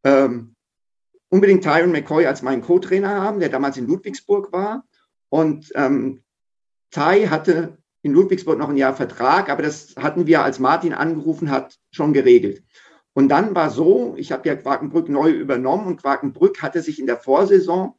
[0.05, 0.55] ähm,
[1.29, 4.87] unbedingt Tyron McCoy als meinen Co-Trainer haben, der damals in Ludwigsburg war.
[5.29, 6.23] Und ähm,
[6.91, 11.51] Ty hatte in Ludwigsburg noch ein Jahr Vertrag, aber das hatten wir, als Martin angerufen
[11.51, 12.65] hat, schon geregelt.
[13.13, 17.07] Und dann war so, ich habe ja Quakenbrück neu übernommen und Quakenbrück hatte sich in
[17.07, 17.97] der Vorsaison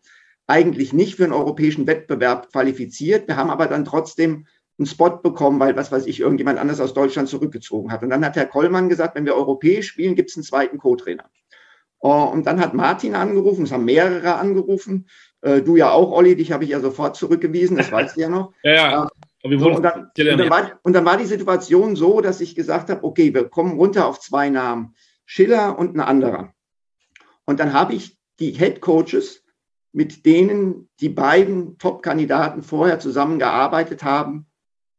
[0.48, 3.28] eigentlich nicht für einen europäischen Wettbewerb qualifiziert.
[3.28, 4.48] Wir haben aber dann trotzdem
[4.80, 8.04] einen Spot bekommen, weil, was weiß ich, irgendjemand anders aus Deutschland zurückgezogen hat.
[8.04, 11.30] Und dann hat Herr Kollmann gesagt, wenn wir europäisch spielen, gibt es einen zweiten Co-Trainer.
[12.00, 15.08] Oh, und dann hat Martin angerufen, es haben mehrere angerufen.
[15.42, 18.30] Äh, du ja auch, Olli, dich habe ich ja sofort zurückgewiesen, das weißt du ja
[18.30, 18.54] noch.
[18.64, 19.08] ja, ja.
[19.44, 22.90] So, und, dann, und, dann war, und, dann, war, die Situation so, dass ich gesagt
[22.90, 26.54] habe, okay, wir kommen runter auf zwei Namen, Schiller und ein anderer.
[27.46, 29.44] Und dann habe ich die Head Coaches,
[29.98, 34.46] mit denen die beiden Top-Kandidaten vorher zusammengearbeitet haben,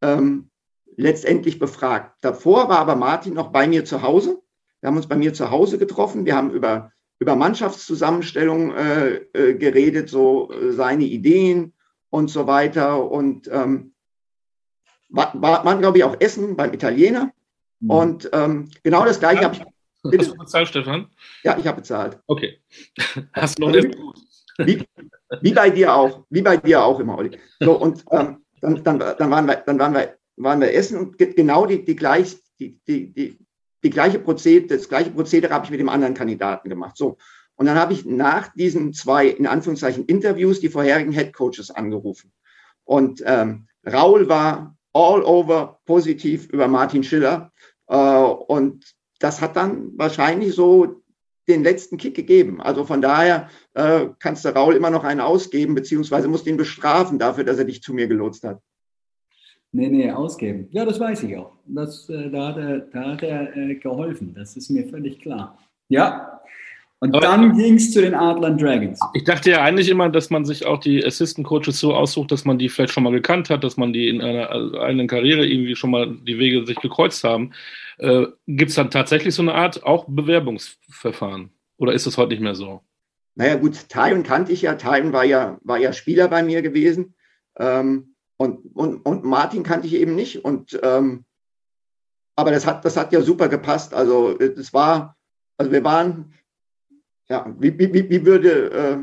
[0.03, 0.51] ähm,
[0.97, 2.17] letztendlich befragt.
[2.21, 4.43] Davor war aber Martin noch bei mir zu Hause.
[4.81, 6.27] Wir haben uns bei mir zu Hause getroffen.
[6.27, 11.75] Wir haben über, über Mannschaftszusammenstellung äh, äh, geredet, so äh, seine Ideen
[12.11, 13.09] und so weiter.
[13.09, 13.95] Und ähm,
[15.11, 17.31] war, war, waren, glaube ich, auch Essen beim Italiener.
[17.79, 17.91] Mhm.
[17.91, 19.63] Und ähm, genau das gleiche habe ich.
[20.03, 20.25] Bitte?
[20.25, 21.07] Hast du bezahlt, Stefan?
[21.45, 22.19] Ja, ich habe bezahlt.
[22.27, 22.59] Okay.
[23.33, 24.28] Hast du noch nicht gut.
[24.59, 24.85] Wie,
[25.41, 27.39] wie, bei dir auch, wie bei dir auch immer, Olli.
[27.61, 31.19] So, und ähm, dann, dann, dann, waren wir, dann waren wir, waren wir essen und
[31.19, 33.39] genau die, die, gleich, die, die, die,
[33.85, 36.97] die gleiche Prozedere, das gleiche Prozedere habe ich mit dem anderen Kandidaten gemacht.
[36.97, 37.17] So.
[37.55, 42.33] Und dann habe ich nach diesen zwei, in Anführungszeichen, Interviews die vorherigen Head Coaches angerufen.
[42.85, 47.53] Und ähm, Raul war all over positiv über Martin Schiller.
[47.87, 51.03] Äh, und das hat dann wahrscheinlich so
[51.49, 52.61] den letzten Kick gegeben.
[52.61, 57.19] Also von daher äh, kannst du Raul immer noch einen ausgeben, beziehungsweise musst ihn bestrafen
[57.19, 58.61] dafür, dass er dich zu mir gelotst hat.
[59.73, 60.69] Nee, nee, ausgeben.
[60.71, 61.53] Ja, das weiß ich auch.
[61.67, 64.35] Das, äh, da hat er, da hat er äh, geholfen.
[64.35, 65.59] Das ist mir völlig klar.
[65.89, 66.41] Ja.
[67.01, 68.99] Und Aber dann ging es zu den Adlern Dragons.
[69.15, 72.45] Ich dachte ja eigentlich immer, dass man sich auch die Assistant Coaches so aussucht, dass
[72.45, 75.77] man die vielleicht schon mal gekannt hat, dass man die in einer eigenen Karriere irgendwie
[75.77, 77.53] schon mal die Wege sich gekreuzt haben.
[77.99, 81.51] Äh, Gibt es dann tatsächlich so eine Art auch Bewerbungsverfahren?
[81.77, 82.83] Oder ist das heute nicht mehr so?
[83.37, 84.75] Naja, gut, Tywin kannte ich ja.
[84.75, 87.15] Tywin war ja, war ja Spieler bei mir gewesen.
[87.57, 90.45] Ähm, und, und, und Martin kannte ich eben nicht.
[90.45, 91.25] Und, ähm,
[92.35, 93.95] aber das hat, das hat ja super gepasst.
[93.95, 95.17] Also, es war,
[95.57, 96.35] also wir waren,
[97.29, 98.99] ja, wie, wie, wie würde, äh,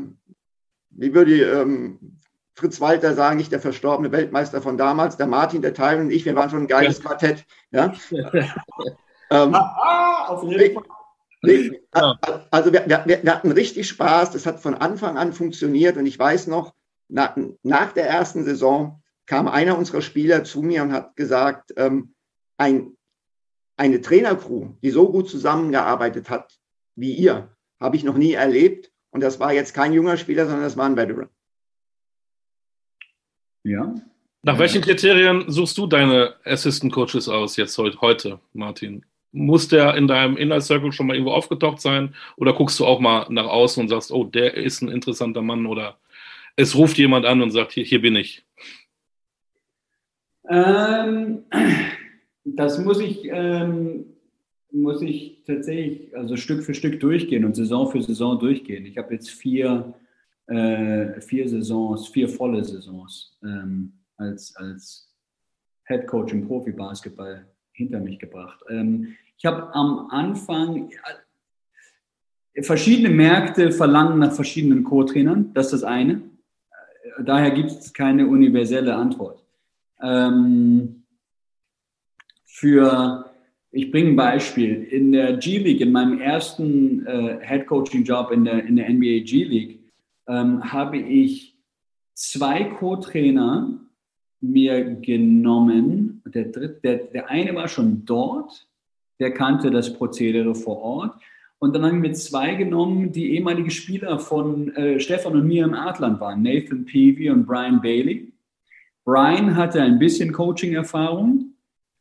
[0.90, 2.18] wie würde ähm,
[2.54, 6.24] Fritz Walter sagen, nicht der verstorbene Weltmeister von damals, der Martin, der Tyron und ich,
[6.24, 7.44] wir waren schon ein geiles Quartett.
[7.70, 7.92] Ja?
[9.30, 10.84] ähm, auf jeden Fall.
[12.50, 16.18] Also wir, wir, wir, hatten richtig Spaß, das hat von Anfang an funktioniert und ich
[16.18, 16.74] weiß noch,
[17.08, 22.14] nach, nach der ersten Saison kam einer unserer Spieler zu mir und hat gesagt, ähm,
[22.56, 22.96] ein,
[23.76, 26.58] eine Trainercrew, die so gut zusammengearbeitet hat
[26.96, 28.90] wie ihr, habe ich noch nie erlebt.
[29.10, 31.28] Und das war jetzt kein junger Spieler, sondern das war ein Veteran.
[33.64, 33.94] Ja.
[34.42, 39.04] Nach welchen Kriterien suchst du deine Assistant Coaches aus jetzt heute, Martin?
[39.32, 42.14] Muss der in deinem Inner Circle schon mal irgendwo aufgetaucht sein?
[42.36, 45.66] Oder guckst du auch mal nach außen und sagst, oh, der ist ein interessanter Mann?
[45.66, 45.98] Oder
[46.54, 48.44] es ruft jemand an und sagt, hier, hier bin ich?
[50.48, 51.44] Ähm,
[52.44, 54.15] das muss ich, ähm,
[54.76, 58.86] muss ich tatsächlich also Stück für Stück durchgehen und Saison für Saison durchgehen.
[58.86, 59.94] Ich habe jetzt vier
[60.46, 65.12] äh, vier Saisons, vier volle Saisons ähm, als, als
[65.86, 68.60] Head Coach im Profi-Basketball hinter mich gebracht.
[68.68, 70.90] Ähm, ich habe am Anfang
[72.54, 75.52] äh, verschiedene Märkte verlangen nach verschiedenen Co-Trainern.
[75.52, 76.22] Das ist das eine.
[77.18, 79.44] Äh, daher gibt es keine universelle Antwort.
[80.00, 81.02] Ähm,
[82.44, 83.25] für,
[83.70, 84.84] ich bringe ein Beispiel.
[84.84, 89.24] In der G-League, in meinem ersten äh, Head Coaching Job in der, in der NBA
[89.24, 89.80] G-League,
[90.28, 91.56] ähm, habe ich
[92.14, 93.78] zwei Co-Trainer
[94.40, 96.22] mir genommen.
[96.26, 98.66] Der, dritte, der, der eine war schon dort,
[99.18, 101.14] der kannte das Prozedere vor Ort.
[101.58, 105.74] Und dann haben wir zwei genommen, die ehemalige Spieler von äh, Stefan und mir im
[105.74, 108.32] Adland waren, Nathan Peavy und Brian Bailey.
[109.04, 111.55] Brian hatte ein bisschen Coaching-Erfahrung.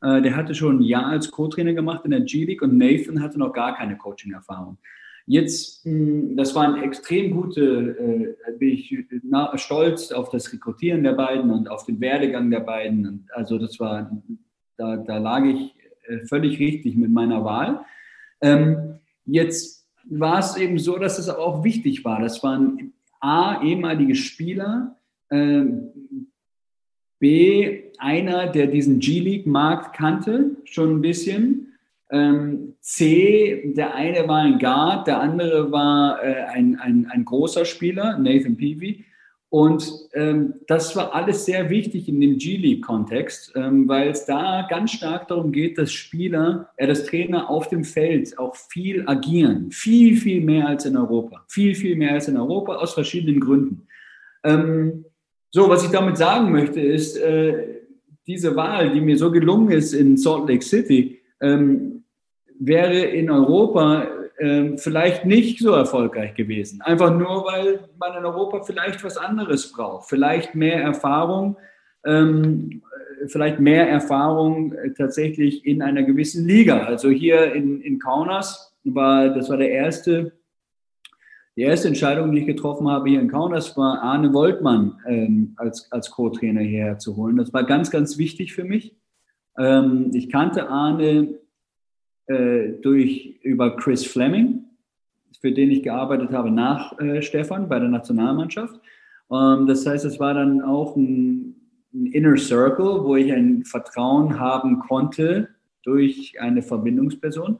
[0.06, 3.40] Äh, der hatte schon ein Jahr als Co-Trainer gemacht in der G-League und Nathan hatte
[3.40, 4.78] noch gar keine Coaching-Erfahrung.
[5.26, 8.96] Jetzt, hm, das waren extrem gute, äh, bin ich
[9.56, 13.28] stolz auf das Rekrutieren der beiden und auf den Werdegang der beiden.
[13.34, 14.12] Also das war,
[14.78, 15.74] da, da lag ich
[16.08, 17.82] äh, völlig richtig mit meiner Wahl.
[18.42, 22.22] Ähm, jetzt war es eben so, dass es auch wichtig war.
[22.22, 24.98] Das waren A, ehemalige Spieler,
[25.32, 26.30] Ähm,
[27.18, 31.74] B, einer, der diesen G-League-Markt kannte, schon ein bisschen.
[32.12, 37.66] Ähm, C, der eine war ein Guard, der andere war äh, ein, ein, ein großer
[37.66, 39.06] Spieler, Nathan Peavy.
[39.50, 44.92] Und ähm, das war alles sehr wichtig in dem G-League-Kontext, ähm, weil es da ganz
[44.92, 49.72] stark darum geht, dass Spieler, äh, dass Trainer auf dem Feld auch viel agieren.
[49.72, 51.46] Viel, viel mehr als in Europa.
[51.48, 53.88] Viel, viel mehr als in Europa aus verschiedenen Gründen.
[54.44, 55.06] Ähm,
[55.52, 57.75] so, was ich damit sagen möchte, ist, äh,
[58.28, 62.04] diese Wahl, die mir so gelungen ist in Salt Lake City, ähm,
[62.60, 64.08] wäre in Europa
[64.38, 66.82] äh, vielleicht nicht so erfolgreich gewesen.
[66.82, 70.10] Einfach nur, weil man in Europa vielleicht was anderes braucht.
[70.10, 71.58] Vielleicht mehr Erfahrung,
[72.06, 72.82] ähm,
[73.28, 76.84] vielleicht mehr Erfahrung tatsächlich in einer gewissen Liga.
[76.84, 80.34] Also hier in, in Kaunas war, das war der erste,
[81.56, 85.90] die erste Entscheidung, die ich getroffen habe hier in Kaunas, war Arne Woltmann ähm, als,
[85.92, 87.38] als Co-Trainer hierher zu holen.
[87.38, 88.96] Das war ganz, ganz wichtig für mich.
[89.58, 91.40] Ähm, ich kannte Arne
[92.28, 94.66] äh, durch, über Chris Fleming,
[95.40, 98.80] für den ich gearbeitet habe nach äh, Stefan bei der Nationalmannschaft.
[99.32, 101.56] Ähm, das heißt, es war dann auch ein,
[101.94, 105.50] ein Inner Circle, wo ich ein Vertrauen haben konnte
[105.84, 107.60] durch eine Verbindungsperson.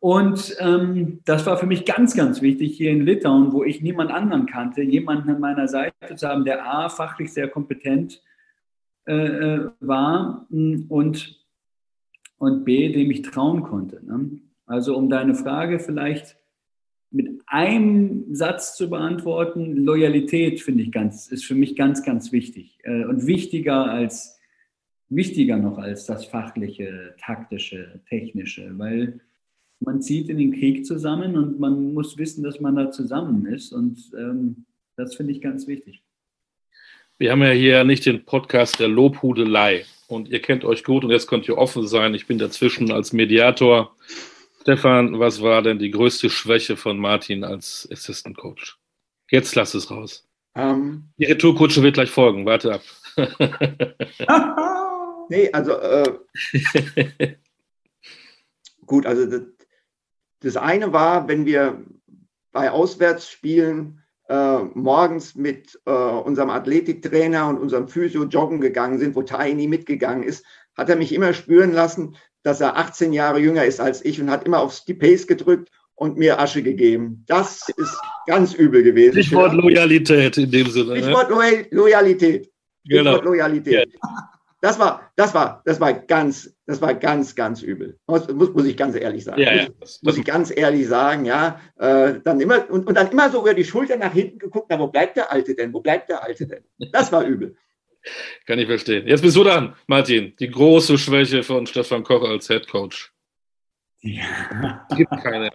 [0.00, 4.12] Und ähm, das war für mich ganz, ganz wichtig hier in Litauen, wo ich niemand
[4.12, 8.22] anderen kannte, jemanden an meiner Seite zu haben, der A, fachlich sehr kompetent
[9.06, 11.38] äh, äh war und
[12.38, 14.04] und B, dem ich trauen konnte.
[14.04, 14.38] Ne?
[14.66, 16.36] Also um deine Frage vielleicht
[17.10, 22.78] mit einem Satz zu beantworten, Loyalität finde ich ganz, ist für mich ganz, ganz wichtig
[22.84, 24.38] äh, und wichtiger als,
[25.08, 29.20] wichtiger noch als das fachliche, taktische, technische, weil
[29.80, 33.72] man zieht in den Krieg zusammen und man muss wissen, dass man da zusammen ist
[33.72, 36.02] und ähm, das finde ich ganz wichtig.
[37.18, 41.10] Wir haben ja hier nicht den Podcast der Lobhudelei und ihr kennt euch gut und
[41.10, 42.14] jetzt könnt ihr offen sein.
[42.14, 43.96] Ich bin dazwischen als Mediator.
[44.62, 48.78] Stefan, was war denn die größte Schwäche von Martin als Assistant Coach?
[49.30, 50.28] Jetzt lass es raus.
[50.54, 51.04] Um, ähm.
[51.18, 52.46] die Retourkutsche wird gleich folgen.
[52.46, 52.82] Warte ab.
[55.28, 56.18] nee, also äh,
[58.86, 59.42] gut, also das,
[60.40, 61.84] das eine war, wenn wir
[62.52, 69.22] bei Auswärtsspielen äh, morgens mit äh, unserem Athletiktrainer und unserem Physio joggen gegangen sind, wo
[69.22, 70.44] Tai nie mitgegangen ist,
[70.76, 74.30] hat er mich immer spüren lassen, dass er 18 Jahre jünger ist als ich und
[74.30, 77.24] hat immer aufs die Pace gedrückt und mir Asche gegeben.
[77.26, 79.12] Das ist ganz übel gewesen.
[79.12, 80.94] Stichwort Loyalität in dem Sinne.
[80.94, 81.02] Ne?
[81.02, 81.66] Stichwort ne?
[81.70, 82.50] Loyalität.
[82.84, 83.22] Stichwort genau.
[83.22, 83.90] Loyalität.
[83.92, 84.30] Ja.
[84.60, 87.98] Das war, das war, das war ganz, das war ganz, ganz übel.
[88.08, 89.40] Muss, muss ich ganz ehrlich sagen.
[89.40, 89.68] Ja, ja.
[89.78, 91.60] Muss, muss ich ganz ehrlich sagen, ja.
[91.78, 94.78] Äh, dann immer, und, und dann immer so über die Schulter nach hinten geguckt, na,
[94.78, 95.72] wo bleibt der Alte denn?
[95.72, 96.64] Wo bleibt der Alte denn?
[96.92, 97.56] Das war übel.
[98.46, 99.06] Kann ich verstehen.
[99.06, 100.34] Jetzt bist du dran, Martin.
[100.38, 103.12] Die große Schwäche von Stefan Koch als Head Coach.
[104.00, 104.86] Ja.
[104.90, 105.50] Es gibt keine.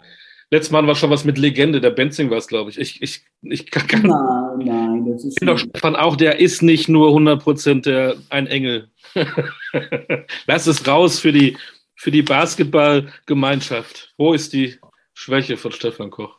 [0.53, 2.79] Letztes Mal war schon was mit Legende, der Benzing war es, glaube ich.
[2.79, 5.41] Ich, ich, ich kann, kann Nein, nein, das ist.
[5.41, 8.91] Ich doch Stefan auch, der ist nicht nur 100% der, ein Engel.
[10.45, 11.57] Lass es raus für die,
[11.95, 14.13] für die Basketballgemeinschaft.
[14.15, 14.75] Wo ist die
[15.15, 16.37] Schwäche von Stefan Koch?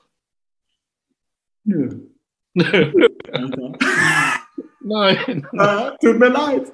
[1.64, 1.88] Nö.
[2.54, 2.92] Nö.
[4.80, 5.44] Nein.
[5.58, 6.72] Ah, tut mir leid.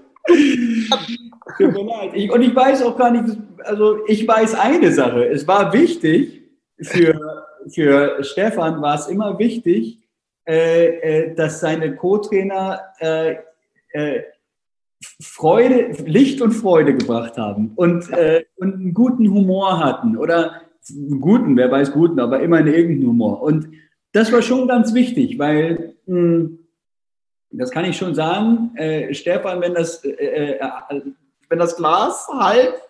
[1.57, 2.11] Tut mir leid.
[2.13, 5.25] Ich, und ich weiß auch gar nicht, also ich weiß eine Sache.
[5.25, 6.40] Es war wichtig,
[6.83, 9.99] für, für Stefan war es immer wichtig,
[10.47, 13.37] äh, äh, dass seine Co-Trainer äh,
[13.93, 14.23] äh,
[15.23, 20.63] Freude, Licht und Freude gebracht haben und, äh, und einen guten Humor hatten oder
[21.21, 23.43] guten, wer weiß guten, aber immer einen irgendeinen Humor.
[23.43, 23.69] Und
[24.13, 26.59] das war schon ganz wichtig, weil mh, hm,
[27.53, 31.03] das kann ich schon sagen, äh, Stefan, wenn das, äh, äh,
[31.49, 32.81] wenn das Glas halb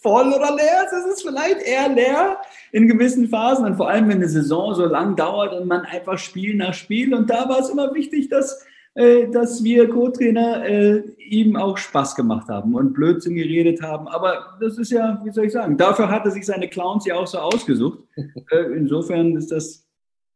[0.00, 2.40] voll oder leer ist, ist es vielleicht eher leer
[2.72, 6.18] in gewissen Phasen und vor allem, wenn eine Saison so lang dauert und man einfach
[6.18, 8.64] Spiel nach Spiel und da war es immer wichtig, dass
[8.94, 14.08] äh, dass wir Co-Trainer äh, ihm auch Spaß gemacht haben und Blödsinn geredet haben.
[14.08, 17.14] Aber das ist ja, wie soll ich sagen, dafür hat er sich seine Clowns ja
[17.14, 18.00] auch so ausgesucht.
[18.50, 19.86] Äh, insofern ist das,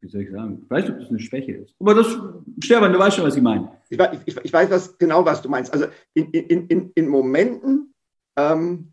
[0.00, 1.74] wie soll ich sagen, ich weiß nicht, ob das eine Schwäche ist.
[1.80, 2.06] Aber das,
[2.60, 3.72] Stefan, du weißt schon, was ich meine.
[3.90, 5.72] Ich, ich, ich weiß was, genau, was du meinst.
[5.72, 7.92] Also in, in, in, in Momenten,
[8.36, 8.92] ähm,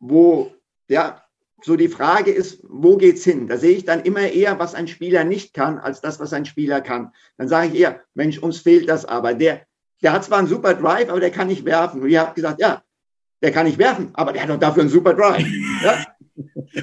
[0.00, 0.52] wo
[0.88, 1.22] ja,
[1.62, 3.48] so die Frage ist, wo geht's hin?
[3.48, 6.44] Da sehe ich dann immer eher, was ein Spieler nicht kann, als das, was ein
[6.44, 7.12] Spieler kann.
[7.38, 9.34] Dann sage ich eher, Mensch, uns fehlt das aber.
[9.34, 9.62] Der,
[10.02, 12.02] der hat zwar einen super Drive, aber der kann nicht werfen.
[12.02, 12.82] Und ihr habt gesagt, ja,
[13.42, 15.46] der kann nicht werfen, aber der hat doch dafür einen super Drive.
[15.82, 16.04] Ja?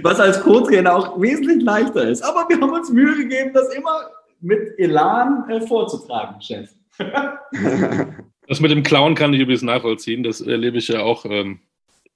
[0.01, 2.24] Was als Co-Trainer auch wesentlich leichter ist.
[2.24, 4.09] Aber wir haben uns Mühe gegeben, das immer
[4.41, 6.72] mit Elan äh, vorzutragen, Chef.
[8.47, 10.24] das mit dem Clown kann ich übrigens nachvollziehen.
[10.24, 11.59] Das erlebe ich ja auch ähm,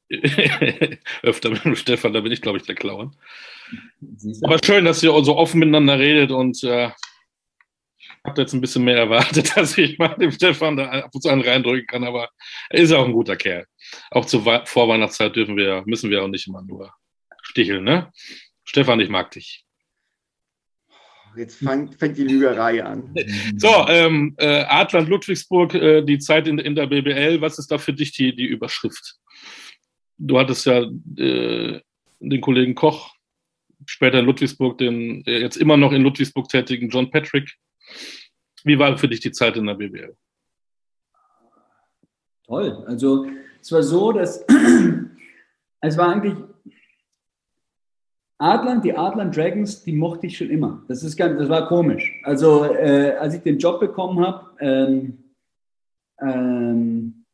[1.24, 2.14] öfter mit dem Stefan.
[2.14, 3.16] Da bin ich, glaube ich, der Clown.
[4.44, 6.92] Aber schön, dass ihr so offen miteinander redet und äh,
[8.28, 11.30] habe jetzt ein bisschen mehr erwartet, dass ich mal dem Stefan da ab und zu
[11.30, 12.30] einen reindrücken kann, aber
[12.70, 13.66] er ist auch ein guter Kerl.
[14.12, 16.94] Auch zur Vorweihnachtszeit dürfen wir, müssen wir auch nicht immer nur
[17.42, 18.12] sticheln, ne?
[18.64, 19.64] Stefan, ich mag dich.
[21.38, 23.14] Jetzt fängt, fängt die Lügerei an.
[23.58, 27.78] So, ähm, äh, Adland Ludwigsburg, äh, die Zeit in, in der BBL, was ist da
[27.78, 29.16] für dich die, die Überschrift?
[30.18, 30.82] Du hattest ja
[31.18, 31.82] äh,
[32.20, 33.16] den Kollegen Koch,
[33.86, 37.54] später in Ludwigsburg, den jetzt immer noch in Ludwigsburg tätigen John Patrick.
[38.64, 40.16] Wie war für dich die Zeit in der BBL?
[42.46, 42.84] Toll.
[42.88, 43.28] Also
[43.62, 44.46] es war so, dass
[45.82, 46.36] es war eigentlich
[48.40, 50.84] Adland, die Adland Dragons, die mochte ich schon immer.
[50.88, 52.14] Das, ist ganz, das war komisch.
[52.24, 55.24] Also, äh, als ich den Job bekommen habe, ähm,
[56.22, 57.26] ähm,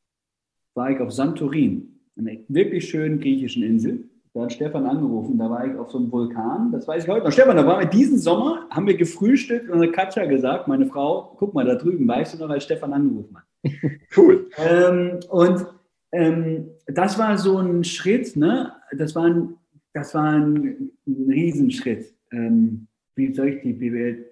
[0.74, 4.10] war ich auf Santorin, einer wirklich schönen griechischen Insel.
[4.34, 7.26] Da hat Stefan angerufen, da war ich auf so einem Vulkan, das weiß ich heute
[7.26, 7.32] noch.
[7.32, 11.36] Stefan, da waren wir diesen Sommer, haben wir gefrühstückt und hat Katja gesagt, meine Frau,
[11.38, 13.44] guck mal da drüben, weißt du noch, als Stefan angerufen hat.
[14.16, 14.48] Cool.
[14.58, 15.66] Ähm, und
[16.12, 18.74] ähm, das war so ein Schritt, ne?
[18.92, 19.56] das war ein
[19.94, 22.14] das war ein, ein Riesenschritt.
[22.32, 24.26] Ähm, wie soll ich die BWL?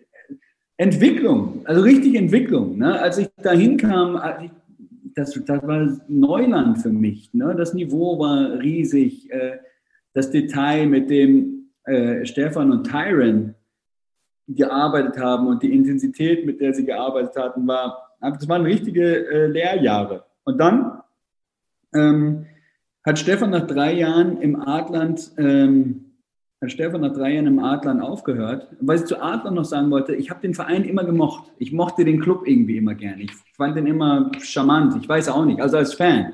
[0.78, 2.80] Entwicklung, also richtig Entwicklung.
[2.80, 3.00] Ne?
[3.00, 4.20] Als ich da hinkam,
[5.16, 7.34] das, das war Neuland für mich.
[7.34, 7.56] Ne?
[7.58, 9.32] Das Niveau war riesig.
[9.32, 9.58] Äh,
[10.14, 13.56] das Detail, mit dem äh, Stefan und Tyron
[14.48, 19.48] gearbeitet haben und die Intensität, mit der sie gearbeitet hatten, war, das waren richtige äh,
[19.48, 20.26] Lehrjahre.
[20.44, 21.02] Und dann
[21.94, 22.46] ähm,
[23.06, 26.11] hat Stefan nach drei Jahren im Adland, ähm,
[26.62, 28.68] hat Stefan nach drei Jahren im Adland aufgehört.
[28.82, 31.52] Was ich zu Adland noch sagen wollte, ich habe den Verein immer gemocht.
[31.58, 33.24] Ich mochte den Club irgendwie immer gerne.
[33.24, 34.96] Ich fand den immer charmant.
[35.02, 36.34] Ich weiß auch nicht, also als Fan.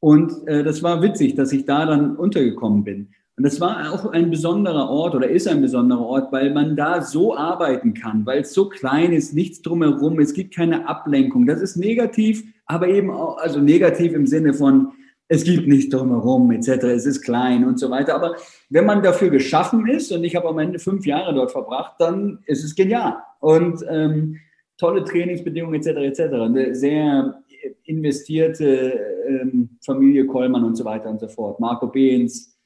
[0.00, 3.08] Und äh, das war witzig, dass ich da dann untergekommen bin.
[3.36, 7.02] Und das war auch ein besonderer Ort oder ist ein besonderer Ort, weil man da
[7.02, 11.46] so arbeiten kann, weil es so klein ist, nichts drumherum, es gibt keine Ablenkung.
[11.46, 14.92] Das ist negativ, aber eben auch, also negativ im Sinne von,
[15.32, 18.16] es gibt nichts drumherum, etc., es ist klein und so weiter.
[18.16, 18.34] Aber
[18.68, 22.40] wenn man dafür geschaffen ist, und ich habe am Ende fünf Jahre dort verbracht, dann
[22.46, 23.18] ist es genial.
[23.38, 24.38] Und ähm,
[24.76, 26.20] tolle Trainingsbedingungen, etc., etc.
[26.34, 27.42] Eine sehr
[27.84, 31.60] investierte ähm, Familie Kollmann und so weiter und so fort.
[31.60, 32.58] Marco Behns,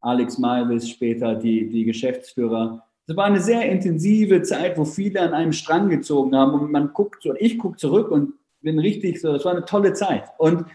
[0.00, 2.86] Alex Malvis, später die, die Geschäftsführer.
[3.08, 6.92] Es war eine sehr intensive Zeit, wo viele an einem Strang gezogen haben und man
[6.92, 10.26] guckt und ich gucke zurück und bin richtig so, das war eine tolle Zeit.
[10.38, 10.66] Und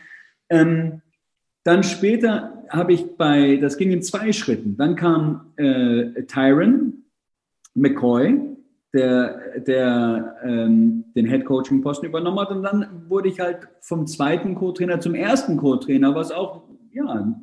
[0.49, 1.01] ähm,
[1.69, 4.75] dann später habe ich bei, das ging in zwei Schritten.
[4.75, 7.03] Dann kam äh, Tyron
[7.75, 8.41] McCoy,
[8.91, 12.49] der, der ähm, den Head Coaching Posten übernommen hat.
[12.49, 17.35] Und dann wurde ich halt vom zweiten Co-Trainer zum ersten Co-Trainer, was auch ja,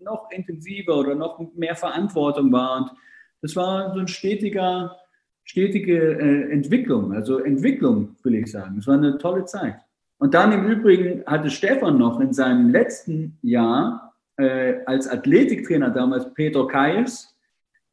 [0.00, 2.82] noch intensiver oder noch mehr Verantwortung war.
[2.82, 2.92] Und
[3.40, 4.96] das war so ein stetiger,
[5.42, 8.78] stetige äh, Entwicklung, also Entwicklung, will ich sagen.
[8.78, 9.80] Es war eine tolle Zeit.
[10.22, 16.32] Und dann im Übrigen hatte Stefan noch in seinem letzten Jahr äh, als Athletiktrainer damals
[16.34, 17.34] Peter Kayes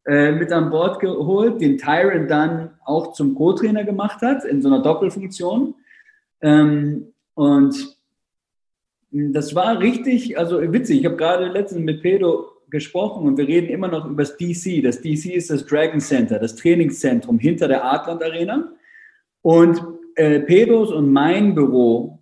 [0.06, 4.68] äh, mit an Bord geholt, den Tyron dann auch zum Co-Trainer gemacht hat, in so
[4.68, 5.74] einer Doppelfunktion.
[6.42, 7.98] Ähm, und
[9.10, 11.00] das war richtig, also witzig.
[11.00, 14.84] Ich habe gerade letztens mit Pedro gesprochen und wir reden immer noch über das DC.
[14.84, 18.72] Das DC ist das Dragon Center, das Trainingszentrum hinter der Adland Arena.
[19.42, 19.82] Und
[20.14, 22.19] äh, Pedros und mein Büro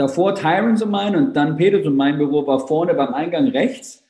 [0.00, 4.02] davor Tyrants und mein und dann Peters mein Büro war vorne beim Eingang rechts.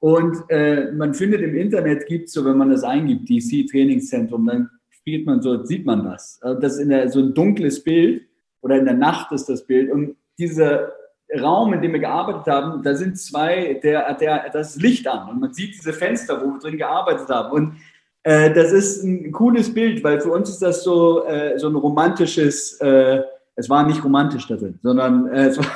[0.00, 4.70] Und äh, man findet im Internet, gibt so, wenn man das eingibt, DC Trainingszentrum, dann
[4.90, 6.38] spielt man so, sieht man das.
[6.42, 8.26] Also das ist in der, so ein dunkles Bild
[8.60, 9.90] oder in der Nacht ist das Bild.
[9.90, 10.92] Und dieser
[11.40, 15.40] Raum, in dem wir gearbeitet haben, da sind zwei, der, der, das Licht an und
[15.40, 17.52] man sieht diese Fenster, wo wir drin gearbeitet haben.
[17.52, 17.76] Und
[18.24, 21.76] äh, das ist ein cooles Bild, weil für uns ist das so, äh, so ein
[21.76, 23.22] romantisches äh,
[23.56, 25.66] es war nicht romantisch da drin, sondern äh, es war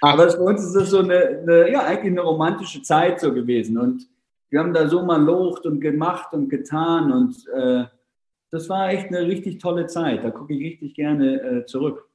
[0.00, 3.78] aber für uns ist das so eine, eine, ja, eigentlich eine romantische Zeit so gewesen.
[3.78, 4.06] Und
[4.50, 7.84] wir haben da so mal locht und gemacht und getan und äh,
[8.50, 10.22] das war echt eine richtig tolle Zeit.
[10.22, 12.06] Da gucke ich richtig gerne äh, zurück.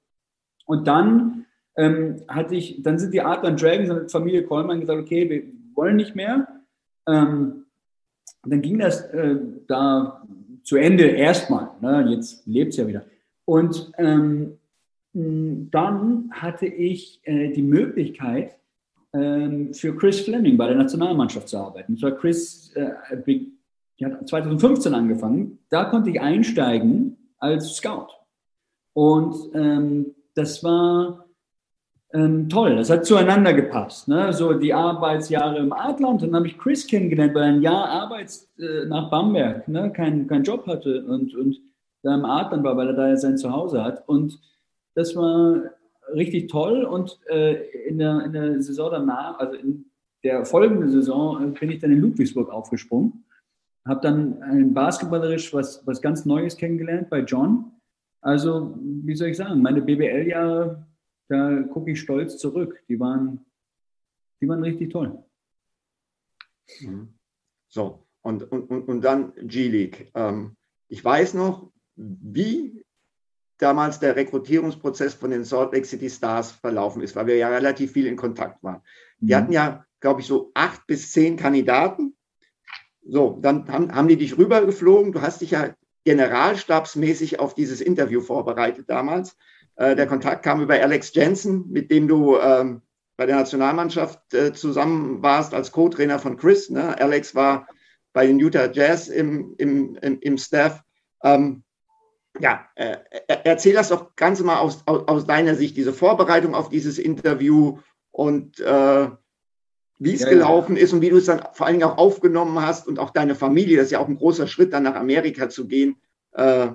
[0.65, 1.45] Und dann
[1.76, 5.43] ähm, hatte ich, dann sind die Adler Dragons und Familie Kollmann gesagt, okay, wir
[5.74, 6.47] wollen nicht mehr.
[7.07, 7.65] Ähm,
[8.43, 9.38] dann ging das äh,
[9.68, 10.22] da
[10.63, 11.70] zu Ende erstmal.
[11.82, 12.05] Ne?
[12.09, 13.03] Jetzt lebt es ja wieder.
[13.45, 14.56] Und ähm,
[15.18, 18.57] dann hatte ich äh, die Möglichkeit,
[19.13, 21.95] ähm, für Chris Fleming bei der Nationalmannschaft zu arbeiten.
[21.95, 22.91] Das war Chris, äh,
[24.03, 25.59] hat 2015 angefangen.
[25.70, 28.09] Da konnte ich einsteigen als Scout.
[28.93, 31.26] Und ähm, das war
[32.13, 32.76] ähm, toll.
[32.76, 34.07] Das hat zueinander gepasst.
[34.07, 34.32] Ne?
[34.34, 36.22] So die Arbeitsjahre im Adland.
[36.22, 39.91] Dann habe ich Chris kennengelernt, weil er ein Jahr Arbeits äh, nach Bamberg ne?
[39.91, 41.57] keinen kein Job hatte und, und
[42.03, 44.07] da im Adland war, weil er da ja sein Zuhause hat.
[44.07, 44.39] Und
[44.97, 45.61] das war
[46.13, 46.83] richtig toll.
[46.83, 47.53] Und äh,
[47.87, 49.85] in, der, in der Saison danach, also in
[50.23, 53.23] der folgenden Saison, äh, bin ich dann in Ludwigsburg aufgesprungen.
[53.85, 57.71] Habe dann ein basketballerisch was, was ganz Neues kennengelernt bei John.
[58.21, 60.87] Also, wie soll ich sagen, meine BBL-Jahre
[61.27, 62.81] da gucke ich stolz zurück.
[62.87, 63.45] Die waren,
[64.41, 65.23] die waren richtig toll.
[66.81, 67.13] Mhm.
[67.67, 70.11] So, und, und, und dann G-League.
[70.15, 70.55] Ähm,
[70.87, 72.85] ich weiß noch, wie
[73.57, 77.91] damals der Rekrutierungsprozess von den Salt Lake City Stars verlaufen ist, weil wir ja relativ
[77.93, 78.81] viel in Kontakt waren.
[79.19, 79.37] Die mhm.
[79.37, 82.15] hatten ja, glaube ich, so acht bis zehn Kandidaten.
[83.09, 85.11] So, dann haben, haben die dich rübergeflogen.
[85.11, 89.35] Du hast dich ja generalstabsmäßig auf dieses Interview vorbereitet damals.
[89.75, 92.81] Äh, der Kontakt kam über Alex Jensen, mit dem du ähm,
[93.17, 96.69] bei der Nationalmannschaft äh, zusammen warst als Co-Trainer von Chris.
[96.69, 96.99] Ne?
[96.99, 97.67] Alex war
[98.13, 100.83] bei den Utah Jazz im, im, im, im Staff.
[101.23, 101.63] Ähm,
[102.39, 102.97] ja, äh,
[103.43, 107.79] erzähl das doch ganz mal aus, aus, aus, deiner Sicht, diese Vorbereitung auf dieses Interview
[108.11, 109.09] und äh,
[109.99, 110.83] wie es ja, gelaufen ja.
[110.83, 113.35] ist und wie du es dann vor allen Dingen auch aufgenommen hast und auch deine
[113.35, 113.77] Familie.
[113.77, 115.97] Das ist ja auch ein großer Schritt, dann nach Amerika zu gehen.
[116.33, 116.69] Äh,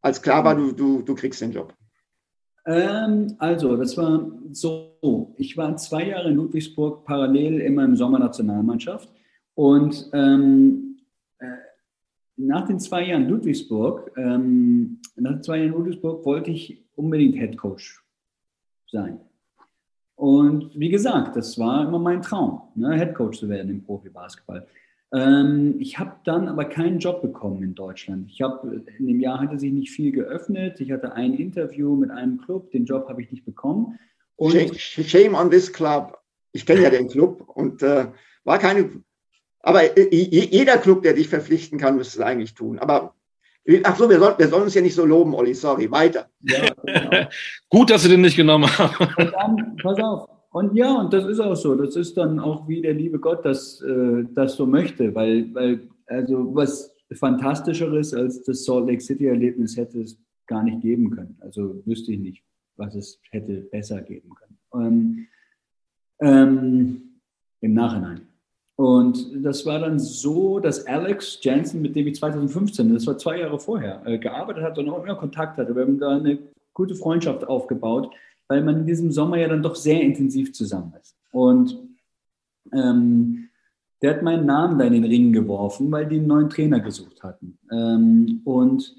[0.00, 1.74] als klar war, du, du, du kriegst den Job?
[2.66, 5.34] Ähm, also, das war so.
[5.38, 9.10] Ich war zwei Jahre in Ludwigsburg parallel immer im Sommernationalmannschaft.
[9.54, 10.87] Und ähm, äh,
[12.38, 18.02] nach den zwei Jahren Ludwigsburg, ähm, nach zwei Jahren Ludwigsburg wollte ich unbedingt Head Coach
[18.90, 19.20] sein.
[20.14, 24.66] Und wie gesagt, das war immer mein Traum, ne, Head Coach zu werden im Profibasketball.
[25.12, 28.28] Ähm, ich habe dann aber keinen Job bekommen in Deutschland.
[28.30, 30.80] Ich habe in dem Jahr hatte sich nicht viel geöffnet.
[30.80, 33.98] Ich hatte ein Interview mit einem Club, den Job habe ich nicht bekommen.
[34.36, 36.18] Und Shame on this club.
[36.52, 38.06] Ich kenne ja den Club und äh,
[38.44, 39.02] war keine.
[39.60, 42.78] Aber jeder Club, der dich verpflichten kann, müsste es eigentlich tun.
[42.78, 43.14] Aber
[43.82, 45.54] ach so, wir, soll, wir sollen uns ja nicht so loben, Olli.
[45.54, 46.28] Sorry, weiter.
[46.42, 47.28] Ja, genau.
[47.68, 49.08] Gut, dass Sie den nicht genommen haben.
[49.16, 51.74] Und dann, pass auf, und ja, und das ist auch so.
[51.74, 55.88] Das ist dann auch wie der liebe Gott das, äh, das so möchte, weil, weil
[56.06, 61.36] also was Fantastischeres als das Salt Lake City-Erlebnis hätte es gar nicht geben können.
[61.40, 62.44] Also wüsste ich nicht,
[62.76, 64.58] was es hätte besser geben können.
[64.74, 65.26] Ähm,
[66.20, 67.02] ähm,
[67.60, 68.22] Im Nachhinein.
[68.78, 73.40] Und das war dann so, dass Alex Jensen, mit dem ich 2015, das war zwei
[73.40, 75.74] Jahre vorher, äh, gearbeitet hat und auch immer Kontakt hatte.
[75.74, 76.38] Wir haben da eine
[76.72, 78.10] gute Freundschaft aufgebaut
[78.48, 81.16] weil man in diesem Sommer ja dann doch sehr intensiv zusammen ist.
[81.30, 81.78] Und
[82.72, 83.48] ähm,
[84.00, 87.22] der hat meinen Namen da in den Ring geworfen, weil die einen neuen Trainer gesucht
[87.22, 87.58] hatten.
[87.70, 88.96] Ähm, und,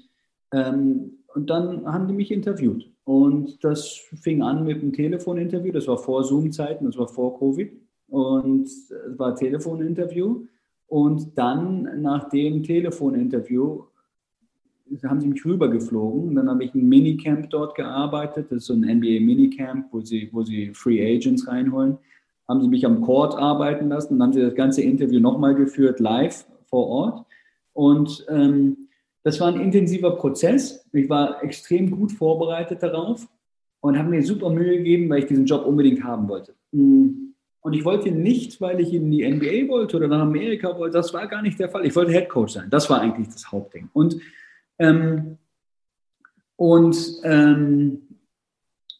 [0.52, 2.88] ähm, und dann haben die mich interviewt.
[3.04, 5.72] Und das fing an mit einem Telefoninterview.
[5.72, 7.72] Das war vor Zoom-Zeiten, das war vor Covid.
[8.10, 10.44] Und es war ein Telefoninterview.
[10.86, 13.84] Und dann nach dem Telefoninterview
[15.04, 16.34] haben sie mich rübergeflogen.
[16.34, 18.46] Dann habe ich ein Minicamp dort gearbeitet.
[18.50, 21.98] Das ist so ein NBA-Minicamp, wo sie, wo sie Free Agents reinholen.
[22.48, 24.18] Haben sie mich am Court arbeiten lassen.
[24.18, 27.26] Dann haben sie das ganze Interview nochmal geführt, live vor Ort.
[27.72, 28.88] Und ähm,
[29.22, 30.84] das war ein intensiver Prozess.
[30.92, 33.28] Ich war extrem gut vorbereitet darauf
[33.80, 36.54] und habe mir super Mühe gegeben, weil ich diesen Job unbedingt haben wollte.
[36.72, 37.29] Mm.
[37.60, 40.96] Und ich wollte nicht, weil ich in die NBA wollte oder nach Amerika wollte.
[40.96, 41.84] Das war gar nicht der Fall.
[41.86, 42.70] Ich wollte Head Coach sein.
[42.70, 43.90] Das war eigentlich das Hauptding.
[43.92, 44.16] Und
[44.78, 45.38] ähm,
[46.60, 48.02] und ähm,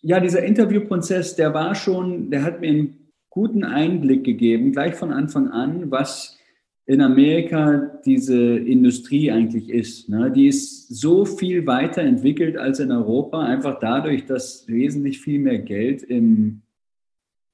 [0.01, 5.13] ja, dieser Interviewprozess, der war schon, der hat mir einen guten Einblick gegeben, gleich von
[5.13, 6.39] Anfang an, was
[6.87, 10.09] in Amerika diese Industrie eigentlich ist.
[10.09, 10.31] Ne?
[10.31, 16.03] Die ist so viel weiterentwickelt als in Europa, einfach dadurch, dass wesentlich viel mehr Geld
[16.03, 16.63] im,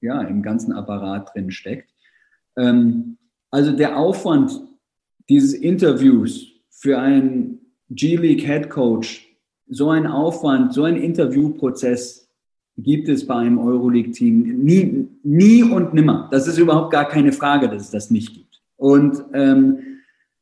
[0.01, 1.89] ja, im ganzen Apparat drin steckt.
[2.57, 3.17] Ähm,
[3.51, 4.61] also der Aufwand
[5.29, 9.27] dieses Interviews für ein G-League Head Coach,
[9.69, 12.29] so ein Aufwand, so ein Interviewprozess
[12.77, 16.27] gibt es bei einem Euroleague-Team nie, nie und nimmer.
[16.31, 18.61] Das ist überhaupt gar keine Frage, dass es das nicht gibt.
[18.75, 19.79] Und ähm,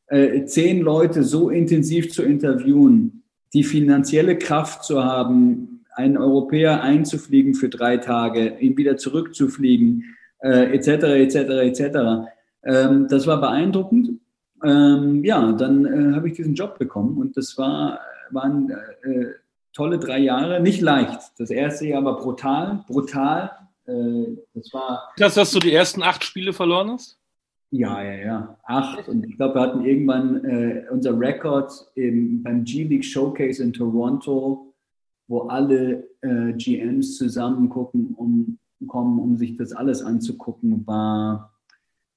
[0.07, 7.53] äh, zehn Leute so intensiv zu interviewen, die finanzielle Kraft zu haben, einen Europäer einzufliegen
[7.55, 12.29] für drei Tage, ihn wieder zurückzufliegen, äh, etc., etc., etc.
[12.63, 14.19] Ähm, das war beeindruckend
[14.65, 17.99] ähm, ja, dann äh, habe ich diesen Job bekommen und das war,
[18.31, 19.25] waren äh,
[19.73, 21.19] tolle drei Jahre, nicht leicht.
[21.37, 23.51] Das erste Jahr war brutal, brutal.
[23.85, 25.11] Äh, das war.
[25.17, 27.19] Das, dass du die ersten acht Spiele verloren hast?
[27.71, 28.57] Ja, ja, ja.
[28.63, 29.07] Acht.
[29.09, 34.73] Und ich glaube, wir hatten irgendwann äh, unser Rekord im, beim G-League Showcase in Toronto
[35.28, 41.53] wo alle äh, GMs zusammen gucken, um, kommen, um sich das alles anzugucken, war,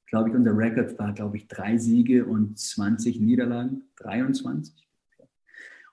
[0.06, 4.74] glaube ich, unser Record war, glaube ich, drei Siege und 20 Niederlagen, 23.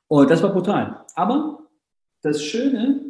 [0.08, 1.06] Und das war brutal.
[1.16, 1.60] Aber
[2.22, 3.02] das Schöne,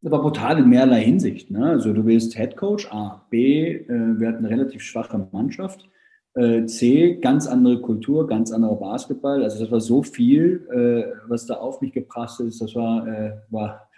[0.00, 1.50] das war brutal in mehrerlei Hinsicht.
[1.50, 1.64] Ne?
[1.64, 5.88] Also du bist Head Coach, A, B, äh, wir hatten eine relativ schwache Mannschaft.
[6.34, 9.42] Äh, C, ganz andere Kultur, ganz anderer Basketball.
[9.42, 12.62] Also das war so viel, äh, was da auf mich geprasselt ist.
[12.62, 13.90] Das war, äh, war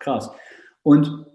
[0.00, 0.30] krass.
[0.82, 1.26] Und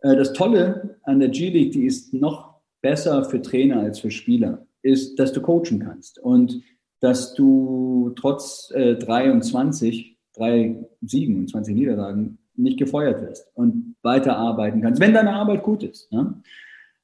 [0.00, 4.66] äh, das Tolle an der G-League, die ist noch besser für Trainer als für Spieler,
[4.82, 6.62] ist, dass du coachen kannst und
[7.00, 14.82] dass du trotz äh, 23, drei Siegen und 20 Niederlagen nicht gefeuert wirst und weiterarbeiten
[14.82, 16.10] kannst, wenn deine Arbeit gut ist.
[16.12, 16.34] Ne?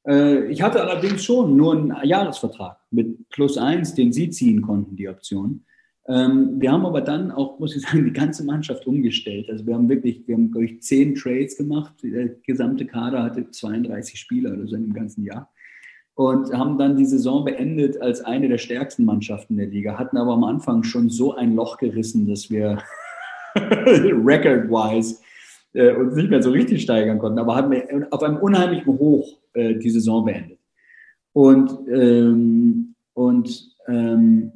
[0.07, 4.97] Äh, ich hatte allerdings schon nur einen Jahresvertrag mit plus eins, den Sie ziehen konnten,
[4.97, 5.65] die Option.
[6.09, 9.51] Ähm, wir haben aber dann auch, muss ich sagen, die ganze Mannschaft umgestellt.
[9.51, 11.95] Also wir haben wirklich, wir haben, glaube ich, zehn Trades gemacht.
[12.03, 15.51] Der gesamte Kader hatte 32 Spieler oder so im ganzen Jahr.
[16.15, 20.33] Und haben dann die Saison beendet als eine der stärksten Mannschaften der Liga, hatten aber
[20.33, 22.79] am Anfang schon so ein Loch gerissen, dass wir
[23.55, 25.19] record-wise
[25.75, 27.75] äh, uns nicht mehr so richtig steigern konnten, aber haben
[28.11, 30.59] auf einem unheimlichen Hoch äh, die Saison beendet.
[31.33, 34.53] Und, ähm, und ähm,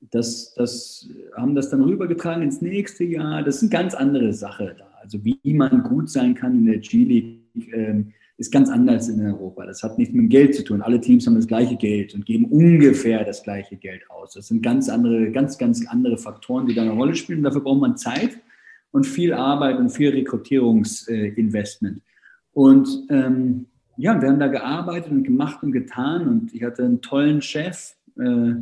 [0.00, 3.42] das, das haben das dann rübergetragen ins nächste Jahr.
[3.42, 4.88] Das ist eine ganz andere Sache da.
[5.00, 9.66] Also wie man gut sein kann in der G-League ähm, ist ganz anders in Europa.
[9.66, 10.80] Das hat nichts mit dem Geld zu tun.
[10.80, 14.34] Alle Teams haben das gleiche Geld und geben ungefähr das gleiche Geld aus.
[14.34, 17.42] Das sind ganz andere, ganz, ganz andere Faktoren, die da eine Rolle spielen.
[17.42, 18.38] Dafür braucht man Zeit
[18.92, 22.00] und viel Arbeit und viel Rekrutierungsinvestment.
[22.52, 23.66] Und ähm,
[23.98, 27.96] ja, wir haben da gearbeitet und gemacht und getan und ich hatte einen tollen Chef,
[28.16, 28.54] äh,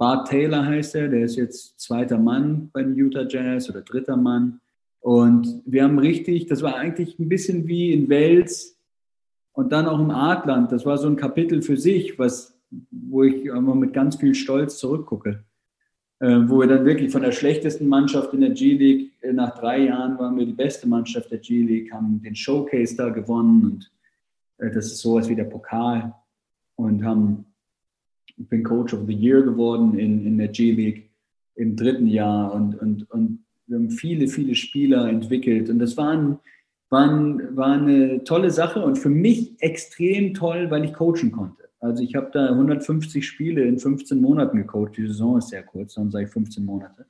[0.00, 4.16] Bart Taylor heißt er, der ist jetzt zweiter Mann bei den Utah Jazz oder dritter
[4.16, 4.60] Mann.
[5.00, 8.78] Und wir haben richtig, das war eigentlich ein bisschen wie in Wels
[9.52, 10.72] und dann auch im Artland.
[10.72, 12.58] Das war so ein Kapitel für sich, was,
[12.90, 15.44] wo ich immer mit ganz viel Stolz zurückgucke.
[16.18, 19.84] Äh, wo wir dann wirklich von der schlechtesten Mannschaft in der G-League, äh, nach drei
[19.84, 23.90] Jahren waren wir die beste Mannschaft der G-League, haben den Showcase da gewonnen und
[24.60, 26.14] das ist sowas wie der Pokal
[26.76, 27.46] und haben,
[28.36, 31.10] bin Coach of the Year geworden in, in der G-League
[31.56, 36.38] im dritten Jahr und, und, und wir haben viele, viele Spieler entwickelt und das waren,
[36.88, 41.60] waren, war eine tolle Sache und für mich extrem toll, weil ich coachen konnte.
[41.80, 44.96] Also ich habe da 150 Spiele in 15 Monaten gecoacht.
[44.96, 47.06] Die Saison ist sehr kurz, dann sage ich 15 Monate.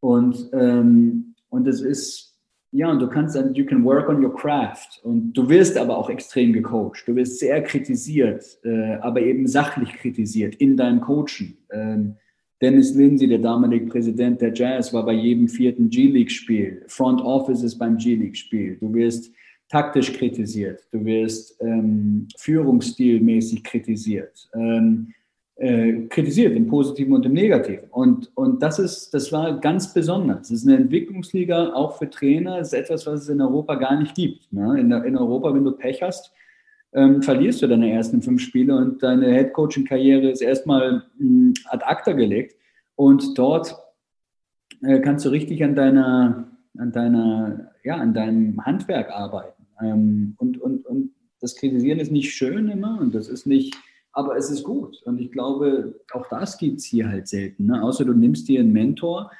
[0.00, 2.31] Und, ähm, und es ist,
[2.72, 5.00] ja, und du kannst dann, you can work on your craft.
[5.02, 7.06] Und du wirst aber auch extrem gecoacht.
[7.06, 11.58] Du wirst sehr kritisiert, äh, aber eben sachlich kritisiert in deinem Coachen.
[11.70, 12.16] Ähm,
[12.62, 16.84] Dennis Lindsay, der damalige Präsident der Jazz, war bei jedem vierten G-League-Spiel.
[16.86, 18.78] Front Office ist beim G-League-Spiel.
[18.80, 19.30] Du wirst
[19.68, 25.14] taktisch kritisiert, du wirst ähm, führungsstilmäßig kritisiert, ähm,
[25.56, 27.88] äh, kritisiert im Positiven und im Negativen.
[27.90, 30.48] Und, und das, ist, das war ganz besonders.
[30.48, 33.98] Das ist eine Entwicklungsliga auch für Trainer, das ist etwas, was es in Europa gar
[33.98, 34.52] nicht gibt.
[34.52, 34.80] Ne?
[34.80, 36.32] In, in Europa, wenn du Pech hast,
[36.94, 42.12] ähm, verlierst du deine ersten fünf Spiele und deine Headcoaching-Karriere ist erstmal mh, ad acta
[42.12, 42.56] gelegt.
[42.96, 43.74] Und dort
[44.82, 46.48] äh, kannst du richtig an deiner,
[46.78, 49.66] an deiner, ja, an deinem Handwerk arbeiten.
[49.80, 53.74] Ähm, und, und, und das Kritisieren ist nicht schön immer und das ist nicht,
[54.12, 55.02] aber es ist gut.
[55.04, 57.66] Und ich glaube, auch das gibt es hier halt selten.
[57.66, 57.82] Ne?
[57.82, 59.30] Außer du nimmst dir einen Mentor.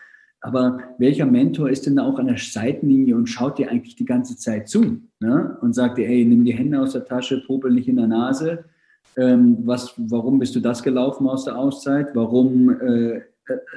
[0.41, 4.05] Aber welcher Mentor ist denn da auch an der Seitenlinie und schaut dir eigentlich die
[4.05, 5.57] ganze Zeit zu ne?
[5.61, 8.65] und sagt dir, ey, nimm die Hände aus der Tasche, popel nicht in der Nase.
[9.17, 12.09] Ähm, was, warum bist du das gelaufen aus der Auszeit?
[12.15, 12.71] Warum?
[12.81, 13.23] Äh, äh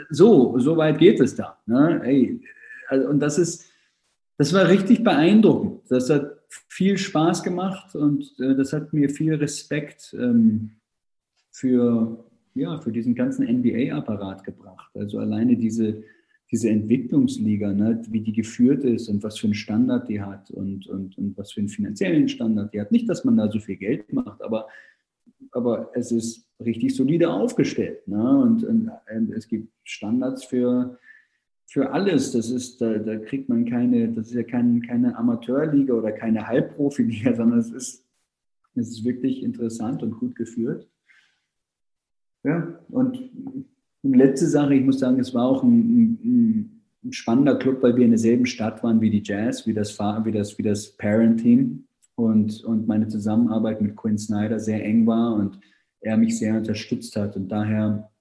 [0.09, 1.57] so, so weit geht es da.
[1.65, 2.01] Ne?
[2.03, 2.41] Ey,
[2.87, 3.69] also, und das ist,
[4.37, 5.81] das war richtig beeindruckend.
[5.89, 6.31] Das hat
[6.67, 10.71] viel Spaß gemacht und äh, das hat mir viel Respekt ähm,
[11.55, 14.91] für, ja, für diesen ganzen NBA-Apparat gebracht.
[14.93, 16.03] Also alleine diese,
[16.51, 20.85] diese Entwicklungsliga, ne, wie die geführt ist und was für einen Standard die hat und,
[20.87, 22.91] und, und was für einen finanziellen Standard die hat.
[22.91, 24.67] Nicht, dass man da so viel Geld macht, aber,
[25.51, 28.05] aber es ist richtig solide aufgestellt.
[28.05, 28.37] Ne?
[28.37, 30.99] Und, und, und es gibt Standards für
[31.67, 32.31] für alles.
[32.31, 36.47] Das ist, da, da kriegt man keine, das ist ja kein, keine Amateurliga oder keine
[36.47, 38.05] Halbprofiliga, sondern es ist,
[38.75, 40.87] es ist wirklich interessant und gut geführt.
[42.45, 43.19] Ja, und
[44.03, 48.05] letzte Sache, ich muss sagen, es war auch ein, ein, ein spannender Club, weil wir
[48.05, 52.63] in derselben Stadt waren wie die Jazz, wie das, wie das, wie das Parent-Team und,
[52.63, 55.59] und meine Zusammenarbeit mit Quinn Snyder sehr eng war und
[56.01, 57.35] er mich sehr unterstützt hat.
[57.35, 58.11] Und daher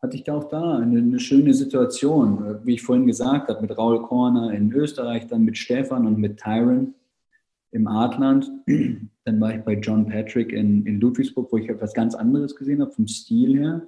[0.00, 3.76] hatte ich da auch da eine, eine, schöne Situation, wie ich vorhin gesagt habe, mit
[3.76, 6.94] Raul Korner in Österreich, dann mit Stefan und mit Tyron
[7.72, 8.48] im Artland.
[9.24, 12.80] Dann war ich bei John Patrick in, in Ludwigsburg, wo ich etwas ganz anderes gesehen
[12.80, 13.86] habe, vom Stil her.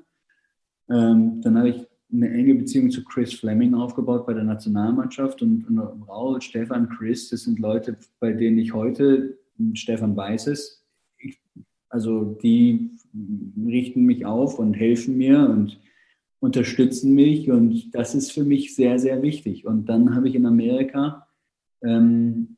[0.88, 5.66] Ähm, dann habe ich eine enge Beziehung zu Chris Fleming aufgebaut bei der Nationalmannschaft und,
[5.66, 9.38] und Raul, Stefan, Chris, das sind Leute, bei denen ich heute,
[9.72, 10.84] Stefan weiß es,
[11.18, 11.40] ich,
[11.88, 12.90] also die
[13.66, 15.80] richten mich auf und helfen mir und
[16.40, 19.66] unterstützen mich und das ist für mich sehr, sehr wichtig.
[19.66, 21.26] Und dann habe ich in Amerika
[21.82, 22.56] ähm,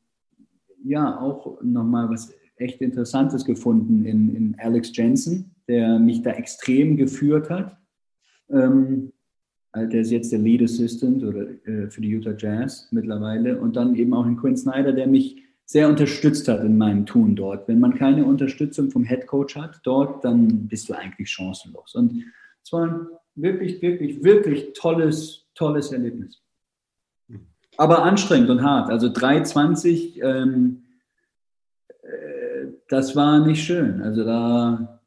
[0.83, 6.97] ja auch nochmal was echt Interessantes gefunden in, in Alex Jensen, der mich da extrem
[6.97, 7.77] geführt hat.
[8.49, 9.11] Ähm,
[9.75, 13.59] der ist jetzt der Lead Assistant oder, äh, für die Utah Jazz mittlerweile.
[13.59, 17.35] Und dann eben auch in Quinn Snyder, der mich sehr unterstützt hat in meinem Tun
[17.35, 17.67] dort.
[17.67, 21.93] Wenn man keine Unterstützung vom Head Coach hat dort, dann bist du eigentlich chancenlos.
[21.93, 22.23] Und
[22.63, 26.41] es war ein wirklich, wirklich, wirklich tolles, tolles Erlebnis.
[27.75, 28.89] Aber anstrengend und hart.
[28.89, 30.83] Also 3,20, ähm,
[32.01, 32.36] äh,
[32.89, 34.01] das war nicht schön.
[34.01, 35.01] Also da,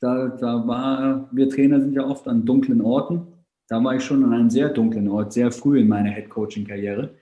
[0.00, 3.26] da, da war, wir Trainer sind ja oft an dunklen Orten.
[3.68, 7.14] Da war ich schon an einem sehr dunklen Ort, sehr früh in meiner Head-Coaching-Karriere.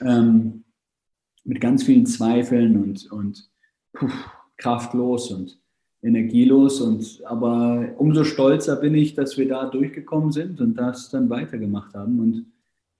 [0.00, 0.64] Ähm,
[1.44, 3.50] mit ganz vielen Zweifeln und, und
[3.92, 4.10] puh,
[4.56, 5.58] kraftlos und
[6.02, 6.80] energielos.
[6.80, 11.94] Und, aber umso stolzer bin ich, dass wir da durchgekommen sind und das dann weitergemacht
[11.94, 12.20] haben.
[12.20, 12.46] Und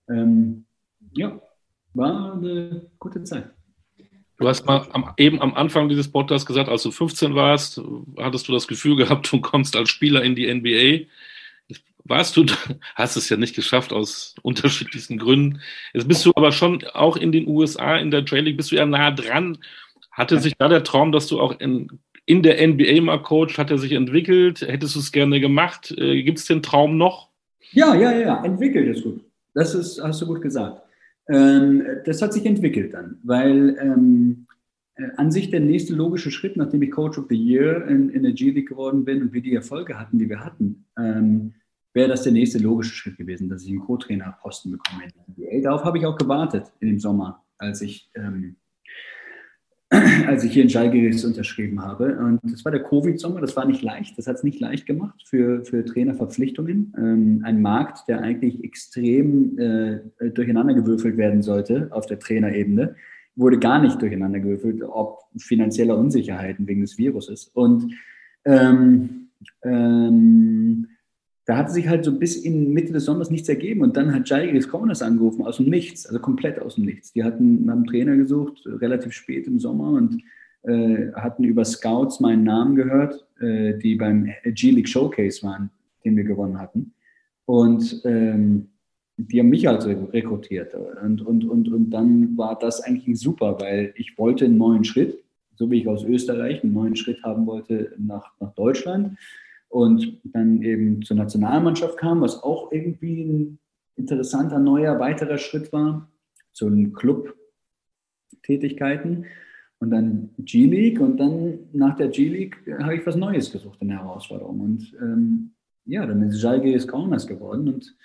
[0.09, 0.64] ähm,
[1.12, 1.41] ja,
[1.95, 3.51] war eine gute Zeit.
[4.39, 7.82] Du hast mal am, eben am Anfang dieses Podcasts gesagt, als du 15 warst,
[8.16, 11.07] hattest du das Gefühl gehabt, du kommst als Spieler in die NBA.
[12.05, 12.47] Warst du,
[12.95, 15.61] hast es ja nicht geschafft aus unterschiedlichsten Gründen.
[15.93, 18.86] Jetzt bist du aber schon auch in den USA, in der J-League, bist du ja
[18.86, 19.59] nah dran.
[20.12, 23.72] Hatte sich da der Traum, dass du auch in, in der NBA mal coach, hat
[23.72, 24.61] er sich entwickelt?
[24.61, 25.93] Hättest du es gerne gemacht?
[25.99, 27.28] Äh, Gibt es den Traum noch?
[27.72, 29.20] Ja, ja, ja, entwickelt ist gut.
[29.53, 30.80] Das ist, hast du gut gesagt.
[31.29, 34.47] Ähm, das hat sich entwickelt dann, weil ähm,
[34.95, 38.22] äh, an sich der nächste logische Schritt, nachdem ich Coach of the Year in, in
[38.22, 41.55] der G-League geworden bin und wir die Erfolge hatten, die wir hatten, ähm,
[41.93, 45.62] wäre das der nächste logische Schritt gewesen, dass ich einen Co-Trainer-Posten bekomme in.
[45.62, 48.57] Darauf habe ich auch gewartet in dem Sommer, als ich ähm,
[50.26, 52.18] als ich hier in Schalgiris unterschrieben habe.
[52.18, 55.22] Und das war der Covid-Sommer, das war nicht leicht, das hat es nicht leicht gemacht
[55.24, 56.93] für, für Trainerverpflichtungen.
[56.99, 62.97] Ähm, ein Markt, der eigentlich extrem äh, durcheinandergewürfelt werden sollte auf der Trainerebene,
[63.34, 67.51] wurde gar nicht durcheinandergewürfelt, ob finanzieller Unsicherheiten wegen des Viruses.
[67.55, 67.95] Und
[68.45, 69.28] ähm,
[69.62, 70.89] ähm,
[71.49, 74.28] da hat sich halt so bis in Mitte des Sommers nichts ergeben und dann hat
[74.28, 77.14] Jalgiris Corners angerufen aus dem Nichts, also komplett aus dem Nichts.
[77.14, 80.22] Die hatten einen Trainer gesucht, relativ spät im Sommer und
[80.64, 85.70] äh, hatten über Scouts meinen Namen gehört, äh, die beim G-League Showcase waren,
[86.05, 86.92] den wir gewonnen hatten.
[87.46, 88.68] Und ähm,
[89.16, 90.74] die haben mich also rekrutiert.
[91.03, 95.24] Und, und, und, und dann war das eigentlich super, weil ich wollte einen neuen Schritt,
[95.57, 99.16] so wie ich aus Österreich einen neuen Schritt haben wollte nach, nach Deutschland
[99.69, 103.61] und dann eben zur Nationalmannschaft kam, was auch irgendwie ein
[103.97, 106.11] interessanter, neuer, weiterer Schritt war,
[106.53, 109.27] zu den Club-Tätigkeiten
[109.81, 114.61] und dann G-League und dann nach der G-League habe ich was Neues gesucht, eine Herausforderung.
[114.61, 115.53] Und ähm,
[115.85, 117.97] ja, dann ist Jalgiris Kaunas geworden und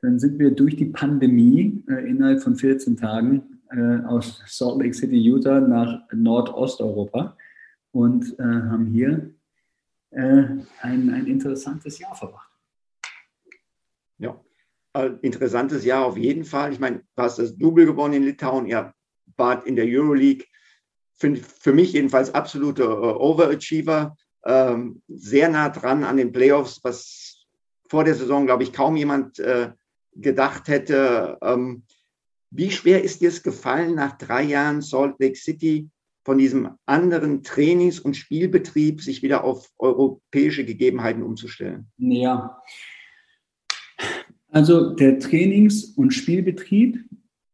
[0.00, 4.94] dann sind wir durch die Pandemie äh, innerhalb von 14 Tagen äh, aus Salt Lake
[4.94, 7.36] City, Utah nach Nordosteuropa
[7.92, 9.30] und äh, haben hier
[10.16, 12.50] ein, ein interessantes Jahr verbracht.
[14.18, 14.40] Ja,
[14.94, 16.72] äh, interessantes Jahr auf jeden Fall.
[16.72, 18.94] Ich meine, du hast das Double gewonnen in Litauen, ihr
[19.36, 20.46] wart in der Euroleague.
[21.16, 24.16] Für, für mich jedenfalls absolute uh, Overachiever.
[24.44, 27.46] Ähm, sehr nah dran an den Playoffs, was
[27.88, 29.72] vor der Saison, glaube ich, kaum jemand äh,
[30.12, 31.38] gedacht hätte.
[31.40, 31.84] Ähm,
[32.50, 35.88] wie schwer ist dir es gefallen, nach drei Jahren Salt Lake City
[36.24, 41.86] von diesem anderen Trainings- und Spielbetrieb sich wieder auf europäische Gegebenheiten umzustellen?
[41.98, 42.60] Ja.
[44.48, 47.04] Also der Trainings- und Spielbetrieb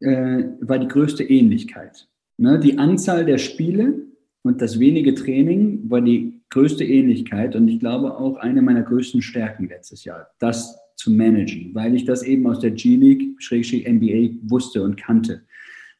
[0.00, 2.08] äh, war die größte Ähnlichkeit.
[2.36, 2.58] Ne?
[2.60, 4.06] Die Anzahl der Spiele
[4.42, 9.22] und das wenige Training war die größte Ähnlichkeit und ich glaube auch eine meiner größten
[9.22, 14.82] Stärken letztes Jahr, das zu managen, weil ich das eben aus der G-League, NBA wusste
[14.82, 15.42] und kannte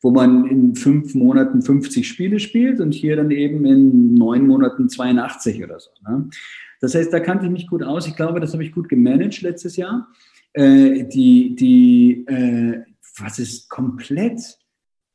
[0.00, 4.88] wo man in fünf Monaten 50 Spiele spielt und hier dann eben in neun Monaten
[4.88, 5.90] 82 oder so.
[6.08, 6.30] Ne?
[6.80, 8.06] Das heißt, da kannte ich mich gut aus.
[8.06, 10.08] Ich glaube, das habe ich gut gemanagt letztes Jahr.
[10.54, 12.82] Äh, die, die, äh,
[13.18, 14.58] was ist komplett,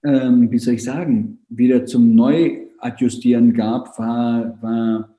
[0.04, 5.18] ähm, wie soll ich sagen, wieder zum Neuadjustieren gab, war, war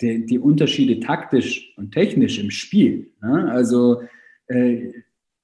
[0.00, 3.12] die, die Unterschiede taktisch und technisch im Spiel.
[3.20, 3.50] Ne?
[3.50, 4.02] Also
[4.46, 4.92] äh,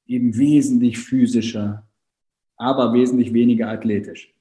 [0.07, 1.86] eben wesentlich physischer,
[2.57, 4.35] aber wesentlich weniger athletisch,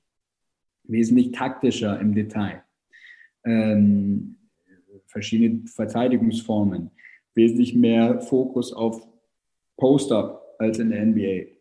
[0.83, 2.63] wesentlich taktischer im Detail.
[3.43, 4.37] Ähm,
[5.07, 6.91] verschiedene Verteidigungsformen,
[7.33, 9.07] wesentlich mehr Fokus auf
[9.77, 11.51] Post-up als in der NBA.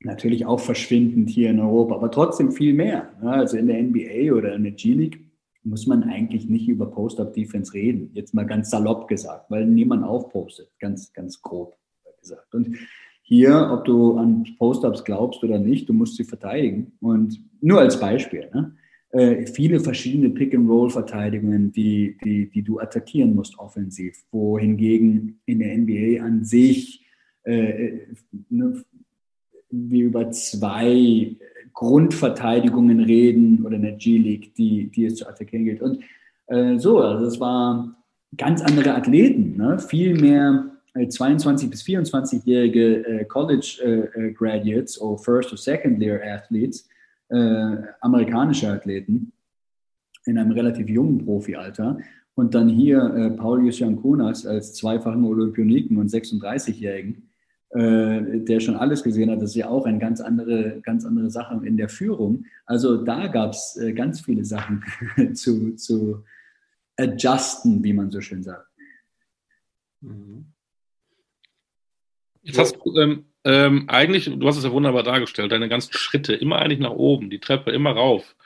[0.00, 3.12] Natürlich auch verschwindend hier in Europa, aber trotzdem viel mehr.
[3.22, 5.20] Also in der NBA oder in der G-League
[5.62, 8.10] muss man eigentlich nicht über Post-up-Defense reden.
[8.14, 11.76] Jetzt mal ganz salopp gesagt, weil niemand aufpostet, ganz, ganz grob
[12.20, 12.54] gesagt.
[12.54, 12.76] Und
[13.28, 16.92] hier, ob du an Post-ups glaubst oder nicht, du musst sie verteidigen.
[17.00, 18.72] Und nur als Beispiel, ne?
[19.10, 26.24] äh, viele verschiedene Pick-and-Roll-Verteidigungen, die, die, die du attackieren musst offensiv, wohingegen in der NBA
[26.24, 27.04] an sich
[27.42, 27.98] äh,
[28.48, 28.84] ne,
[29.70, 31.34] wir über zwei
[31.72, 35.82] Grundverteidigungen reden oder in der G-League, die, die es zu attackieren gilt.
[35.82, 35.98] Und
[36.46, 37.96] äh, so, also es waren
[38.36, 39.80] ganz andere Athleten, ne?
[39.80, 40.75] viel mehr
[41.08, 46.88] 22 äh, bis 24-jährige äh, College äh, Graduates oder First- oder Second-Year-Athletes,
[48.02, 49.32] amerikanische Athleten
[50.26, 51.98] in einem relativ jungen Profialter.
[52.36, 57.28] Und dann hier Paulius Jankunas als zweifachen Olympioniken und 36-Jährigen,
[57.70, 59.42] äh, der schon alles gesehen hat.
[59.42, 62.44] Das ist ja auch eine ganz andere, ganz andere Sache in der Führung.
[62.64, 64.84] Also da gab es ganz viele Sachen
[65.34, 66.22] zu, zu
[66.96, 68.68] adjusten, wie man so schön sagt.
[70.00, 70.52] Mhm.
[72.46, 76.32] Jetzt hast du ähm, ähm, eigentlich, du hast es ja wunderbar dargestellt, deine ganzen Schritte
[76.32, 78.36] immer eigentlich nach oben, die Treppe immer rauf.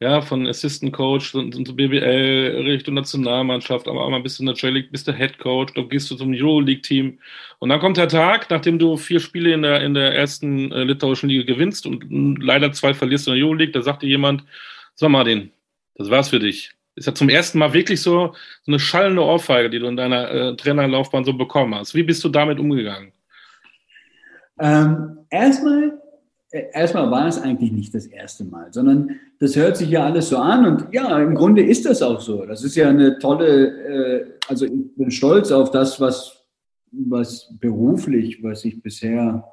[0.00, 4.54] Ja, von Assistant Coach zu, BBL, Richtung Nationalmannschaft, aber auch mal bist du in der
[4.54, 7.18] J-League, bist du Head Coach, dann gehst du zum Euroleague-Team.
[7.58, 10.84] Und dann kommt der Tag, nachdem du vier Spiele in der, in der ersten äh,
[10.84, 14.44] litauischen Liga gewinnst und leider zwei verlierst in der Euroleague, da sagt dir jemand,
[14.94, 15.50] so Martin,
[15.96, 16.70] das war's für dich.
[16.94, 20.30] Ist ja zum ersten Mal wirklich so, so eine schallende Ohrfeige, die du in deiner
[20.30, 21.96] äh, Trainerlaufbahn so bekommen hast.
[21.96, 23.12] Wie bist du damit umgegangen?
[24.58, 26.00] Ähm, erstmal,
[26.50, 30.28] äh, erstmal war es eigentlich nicht das erste Mal, sondern das hört sich ja alles
[30.28, 32.44] so an und ja, im Grunde ist das auch so.
[32.44, 36.44] Das ist ja eine tolle, äh, also ich bin stolz auf das, was,
[36.90, 39.44] was beruflich, was ich bisher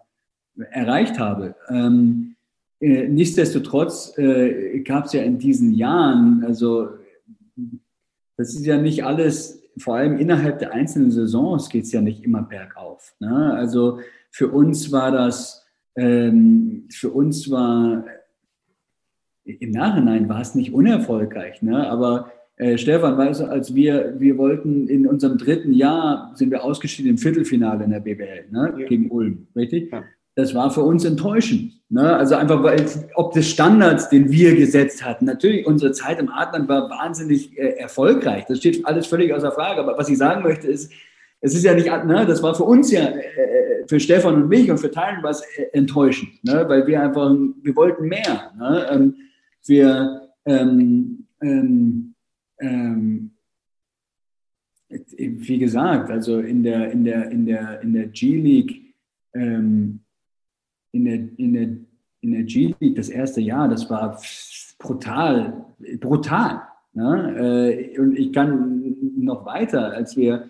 [0.71, 1.55] erreicht habe.
[1.69, 2.35] Ähm,
[2.79, 6.89] äh, nichtsdestotrotz äh, gab es ja in diesen Jahren, also
[8.37, 12.23] das ist ja nicht alles, vor allem innerhalb der einzelnen Saisons geht es ja nicht
[12.23, 13.13] immer bergauf.
[13.19, 13.53] Ne?
[13.53, 13.99] Also
[14.31, 15.65] für uns war das,
[15.95, 18.05] ähm, für uns war,
[19.43, 21.87] im Nachhinein war es nicht unerfolgreich, ne?
[21.89, 26.63] aber äh, Stefan, weißt du, als wir, wir wollten in unserem dritten Jahr, sind wir
[26.63, 28.75] ausgeschieden im Viertelfinale in der BBL, ne?
[28.77, 28.87] Ja.
[28.87, 29.91] gegen Ulm, richtig?
[29.91, 30.03] Ja.
[30.35, 31.81] Das war für uns enttäuschend.
[31.89, 32.15] Ne?
[32.15, 35.25] Also einfach, weil ob des Standards, den wir gesetzt hatten.
[35.25, 38.45] Natürlich, unsere Zeit im Adland war wahnsinnig äh, erfolgreich.
[38.47, 39.79] Das steht alles völlig außer Frage.
[39.79, 40.91] Aber was ich sagen möchte, ist,
[41.41, 44.69] es ist ja nicht, ne, das war für uns ja äh, für Stefan und mich
[44.69, 46.65] und für Teilen war es enttäuschend, ne?
[46.67, 47.31] weil wir einfach,
[47.61, 48.51] wir wollten mehr.
[48.57, 48.87] Ne?
[48.89, 49.15] Ähm,
[49.65, 52.15] wir, ähm, ähm,
[52.59, 53.31] ähm,
[54.89, 58.93] wie gesagt, also in der, in der, in der, in der G-League,
[59.33, 59.99] ähm,
[60.95, 61.67] in der, in der,
[62.21, 64.19] in der G-League das erste Jahr, das war
[64.79, 65.65] brutal,
[65.99, 66.61] brutal.
[66.93, 67.91] Ne?
[67.93, 70.49] Äh, und ich kann noch weiter, als wir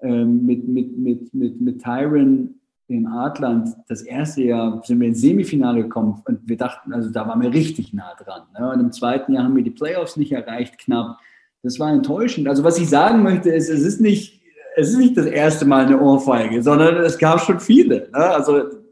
[0.00, 2.54] ähm, mit, mit, mit, mit, mit Tyron
[2.88, 7.26] in Adland, das erste Jahr sind wir ins Semifinale gekommen und wir dachten, also da
[7.26, 8.42] waren wir richtig nah dran.
[8.56, 8.70] Ne?
[8.70, 11.18] Und im zweiten Jahr haben wir die Playoffs nicht erreicht, knapp.
[11.62, 12.46] Das war enttäuschend.
[12.46, 14.40] Also was ich sagen möchte, ist, es ist nicht,
[14.76, 18.08] es ist nicht das erste Mal eine Ohrfeige, sondern es gab schon viele.
[18.12, 18.18] Ne?
[18.18, 18.85] Also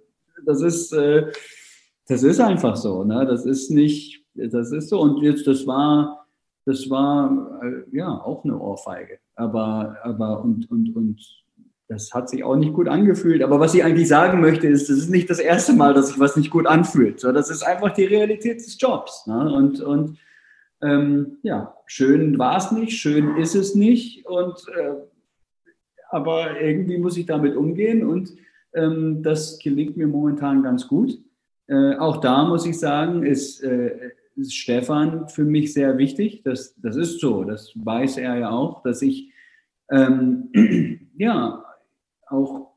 [0.46, 1.30] das ist, äh,
[2.08, 3.04] das ist einfach so.
[3.04, 3.26] Ne?
[3.26, 5.00] Das ist nicht, das ist so.
[5.00, 6.26] Und jetzt, das war,
[6.66, 9.18] das war äh, ja auch eine Ohrfeige.
[9.36, 11.44] Aber, aber und, und, und
[11.88, 13.42] das hat sich auch nicht gut angefühlt.
[13.42, 16.18] Aber was ich eigentlich sagen möchte, ist, das ist nicht das erste Mal, dass sich
[16.18, 17.20] was nicht gut anfühlt.
[17.20, 19.26] So, das ist einfach die Realität des Jobs.
[19.26, 19.52] Ne?
[19.52, 20.18] Und, und
[20.82, 24.26] ähm, ja, schön war es nicht, schön ist es nicht.
[24.26, 24.94] Und, äh,
[26.10, 28.32] aber irgendwie muss ich damit umgehen und
[28.74, 31.18] ähm, das gelingt mir momentan ganz gut.
[31.66, 36.42] Äh, auch da muss ich sagen, ist, äh, ist Stefan für mich sehr wichtig.
[36.42, 39.30] Das, das ist so, das weiß er ja auch, dass ich
[39.90, 40.50] ähm,
[41.16, 41.64] ja,
[42.26, 42.72] auch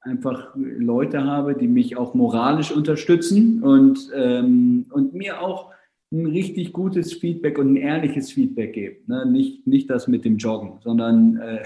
[0.00, 5.70] einfach Leute habe, die mich auch moralisch unterstützen und, ähm, und mir auch
[6.12, 9.04] ein richtig gutes Feedback und ein ehrliches Feedback geben.
[9.06, 9.26] Ne?
[9.26, 11.62] Nicht, nicht das mit dem Joggen, sondern äh,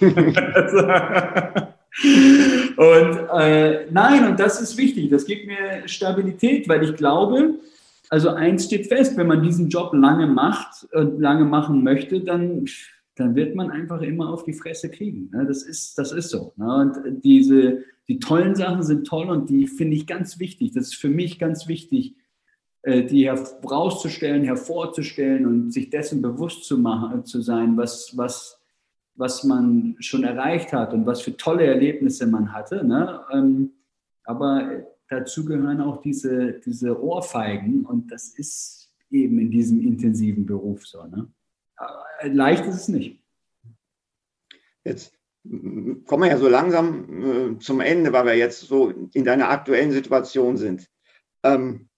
[2.76, 5.10] und äh, nein, und das ist wichtig.
[5.10, 7.54] Das gibt mir Stabilität, weil ich glaube,
[8.08, 12.66] also eins steht fest, wenn man diesen Job lange macht und lange machen möchte, dann
[13.20, 15.30] dann wird man einfach immer auf die Fresse kriegen.
[15.32, 15.44] Ne?
[15.46, 16.54] Das, ist, das ist so.
[16.56, 16.74] Ne?
[16.74, 20.72] Und diese, die tollen Sachen sind toll und die finde ich ganz wichtig.
[20.72, 22.16] Das ist für mich ganz wichtig,
[22.82, 28.59] äh, die herauszustellen, hervorzustellen und sich dessen bewusst zu, machen, zu sein, was, was,
[29.20, 32.82] was man schon erreicht hat und was für tolle Erlebnisse man hatte.
[32.82, 33.20] Ne?
[33.32, 33.72] Ähm,
[34.24, 40.86] aber dazu gehören auch diese, diese Ohrfeigen und das ist eben in diesem intensiven Beruf
[40.86, 41.04] so.
[41.04, 41.28] Ne?
[42.22, 43.22] leicht ist es nicht.
[44.84, 45.14] Jetzt
[46.06, 49.92] kommen wir ja so langsam äh, zum Ende, weil wir jetzt so in deiner aktuellen
[49.92, 50.88] Situation sind.
[51.42, 51.88] Ähm,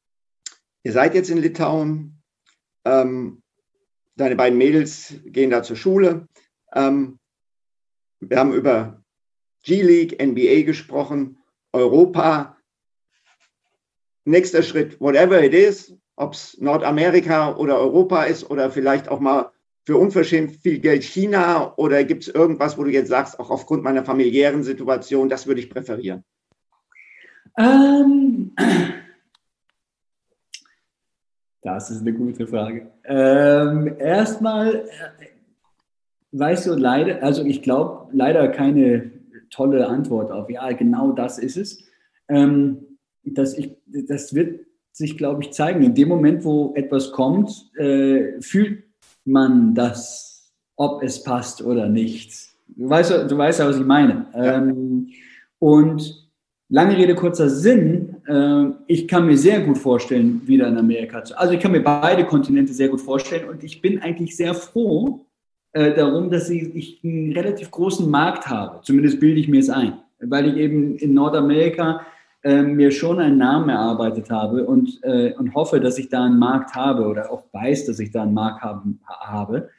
[0.83, 2.23] ihr seid jetzt in Litauen,
[2.85, 3.43] ähm,
[4.17, 6.29] deine beiden Mädels gehen da zur Schule.
[6.75, 7.19] Ähm,
[8.21, 9.03] wir haben über
[9.65, 11.39] G-League, NBA gesprochen,
[11.73, 12.57] Europa.
[14.25, 19.51] Nächster Schritt, whatever it is, ob es Nordamerika oder Europa ist oder vielleicht auch mal
[19.85, 23.83] für unverschämt viel Geld China oder gibt es irgendwas, wo du jetzt sagst, auch aufgrund
[23.83, 26.25] meiner familiären Situation, das würde ich präferieren?
[27.59, 28.55] Ähm,
[31.63, 32.93] das ist eine gute Frage.
[33.05, 35.32] Ähm, erstmal, äh,
[36.33, 39.11] weißt du, leider, also ich glaube, leider keine
[39.51, 41.85] tolle Antwort auf, ja, genau das ist es.
[42.29, 42.79] Ähm,
[43.25, 44.61] das, ich, das wird
[44.93, 45.83] sich, glaube ich, zeigen.
[45.83, 48.83] In dem Moment, wo etwas kommt, äh, fühlt
[49.25, 52.33] man das, ob es passt oder nicht.
[52.69, 54.27] Du weißt, du weißt ja, was ich meine.
[54.35, 54.57] Ja.
[54.57, 55.09] Ähm,
[55.59, 56.29] und
[56.69, 61.39] lange Rede, kurzer Sinn, äh, ich kann mir sehr gut vorstellen, wieder in Amerika zu.
[61.39, 65.27] Also ich kann mir beide Kontinente sehr gut vorstellen und ich bin eigentlich sehr froh
[65.73, 68.81] äh, darum, dass ich, ich einen relativ großen Markt habe.
[68.83, 72.07] Zumindest bilde ich mir es ein, weil ich eben in Nordamerika
[72.43, 76.39] äh, mir schon einen Namen erarbeitet habe und, äh, und hoffe, dass ich da einen
[76.39, 79.71] Markt habe oder auch weiß, dass ich da einen Markt haben, habe.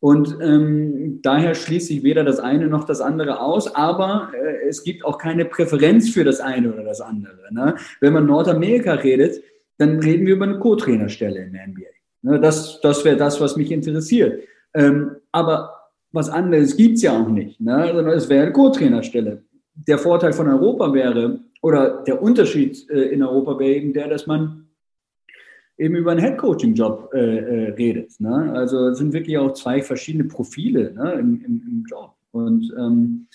[0.00, 4.84] Und ähm, daher schließe ich weder das eine noch das andere aus, aber äh, es
[4.84, 7.52] gibt auch keine Präferenz für das eine oder das andere.
[7.52, 7.74] Ne?
[8.00, 9.42] Wenn man Nordamerika redet,
[9.76, 11.86] dann reden wir über eine Co-Trainerstelle in der NBA.
[12.22, 12.40] Ne?
[12.40, 14.42] Das, das wäre das, was mich interessiert.
[14.78, 17.90] Ähm, aber was anderes gibt es ja auch nicht, ne?
[17.92, 19.42] sondern es wäre eine Co-Trainerstelle.
[19.74, 24.26] Der Vorteil von Europa wäre, oder der Unterschied äh, in Europa wäre eben der, dass
[24.26, 24.68] man
[25.76, 28.20] eben über einen Headcoaching-Job äh, äh, redet.
[28.20, 28.52] Ne?
[28.52, 32.14] Also es sind wirklich auch zwei verschiedene Profile ne, im, im, im Job.
[32.30, 33.26] Und ähm,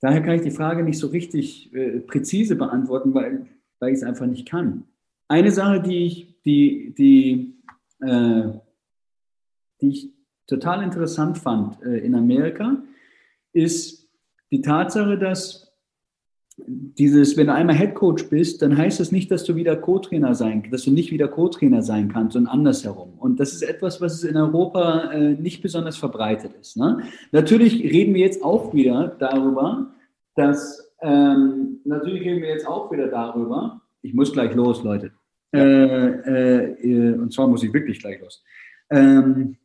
[0.00, 3.46] daher kann ich die Frage nicht so richtig äh, präzise beantworten, weil,
[3.80, 4.84] weil ich es einfach nicht kann.
[5.28, 7.54] Eine Sache, die ich, die, die,
[8.00, 8.50] äh,
[9.80, 12.82] die ich total interessant fand äh, in Amerika,
[13.52, 14.08] ist
[14.50, 15.72] die Tatsache, dass
[16.66, 20.34] dieses, wenn du einmal Head Coach bist, dann heißt das nicht, dass du wieder Co-Trainer
[20.34, 23.14] sein, dass du nicht wieder Co-Trainer sein kannst, sondern andersherum.
[23.18, 26.76] Und das ist etwas, was in Europa äh, nicht besonders verbreitet ist.
[26.76, 27.02] Ne?
[27.32, 29.92] Natürlich reden wir jetzt auch wieder darüber,
[30.34, 33.80] dass ähm, natürlich reden wir jetzt auch wieder darüber.
[34.02, 35.12] Ich muss gleich los, Leute.
[35.54, 38.42] Äh, äh, und zwar muss ich wirklich gleich los.
[38.90, 39.56] Ähm,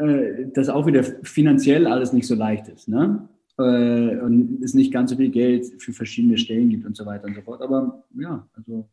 [0.00, 2.88] äh, dass auch wieder finanziell alles nicht so leicht ist.
[2.88, 3.28] Ne?
[3.60, 7.26] äh, und es nicht ganz so viel Geld für verschiedene Stellen gibt und so weiter
[7.26, 7.62] und so fort.
[7.62, 8.88] Aber ja, also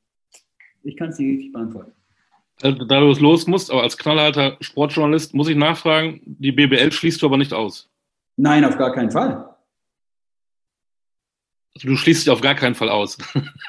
[0.83, 1.91] ich kann es nicht richtig beantworten.
[2.59, 7.21] Da du es los musst, aber als knallharter Sportjournalist muss ich nachfragen, die BBL schließt
[7.21, 7.89] du aber nicht aus.
[8.35, 9.55] Nein, auf gar keinen Fall.
[11.75, 13.17] Also du schließt dich auf gar keinen Fall aus.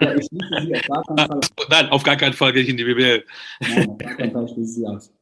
[0.01, 1.51] Ja, ich schließe sie auf gar keinen Fall aus.
[1.69, 3.25] Nein, auf gar keinen Fall gehe ich in die BBL.
[3.61, 5.13] Nein, auf gar keinen Fall schließe ich sie aus.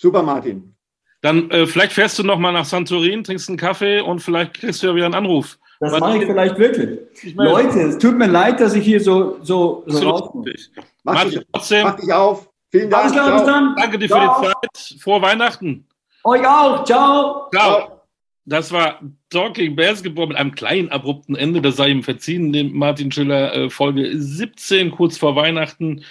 [0.00, 0.74] Super, Martin.
[1.20, 4.82] Dann äh, vielleicht fährst du noch mal nach Santorin, trinkst einen Kaffee und vielleicht kriegst
[4.82, 5.58] du ja wieder einen Anruf.
[5.78, 7.00] Das mache ich vielleicht wirklich.
[7.22, 10.54] Ich meine, Leute, es tut mir leid, dass ich hier so, so, so rauskomme.
[11.04, 11.82] Mach, dich, trotzdem.
[11.82, 12.48] mach dich auf.
[12.70, 13.12] Vielen Dank.
[13.12, 13.76] Klar, dann.
[13.76, 14.42] Danke dir Ciao.
[14.42, 15.00] für die Zeit.
[15.02, 15.86] Frohe Weihnachten.
[16.24, 16.84] Euch auch.
[16.84, 17.50] Ciao.
[17.52, 18.00] Ciao.
[18.46, 21.60] Das war Talking Basketball mit einem kleinen abrupten Ende.
[21.60, 26.04] Das sei ihm verziehen, dem Martin Schiller äh, Folge 17, kurz vor Weihnachten.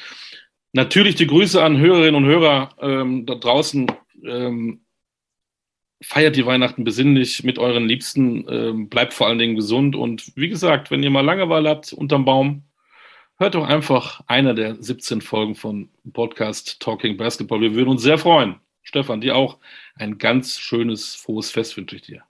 [0.71, 3.87] Natürlich die Grüße an Hörerinnen und Hörer ähm, da draußen.
[4.23, 4.81] Ähm,
[6.01, 10.49] feiert die Weihnachten besinnlich mit euren Liebsten, ähm, bleibt vor allen Dingen gesund und wie
[10.49, 12.63] gesagt, wenn ihr mal Langeweile habt unterm Baum,
[13.37, 17.61] hört doch einfach einer der 17 Folgen von Podcast Talking Basketball.
[17.61, 18.55] Wir würden uns sehr freuen.
[18.81, 19.57] Stefan, dir auch
[19.95, 22.23] ein ganz schönes, frohes Fest wünsche ich dir.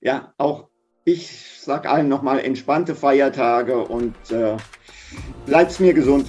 [0.00, 0.68] Ja, auch
[1.04, 1.28] ich
[1.60, 4.56] sage allen nochmal entspannte Feiertage und äh,
[5.46, 6.28] bleibt mir gesund.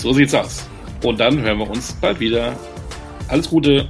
[0.00, 0.64] So sieht's aus.
[1.02, 2.54] Und dann hören wir uns bald wieder.
[3.26, 3.88] Alles Gute.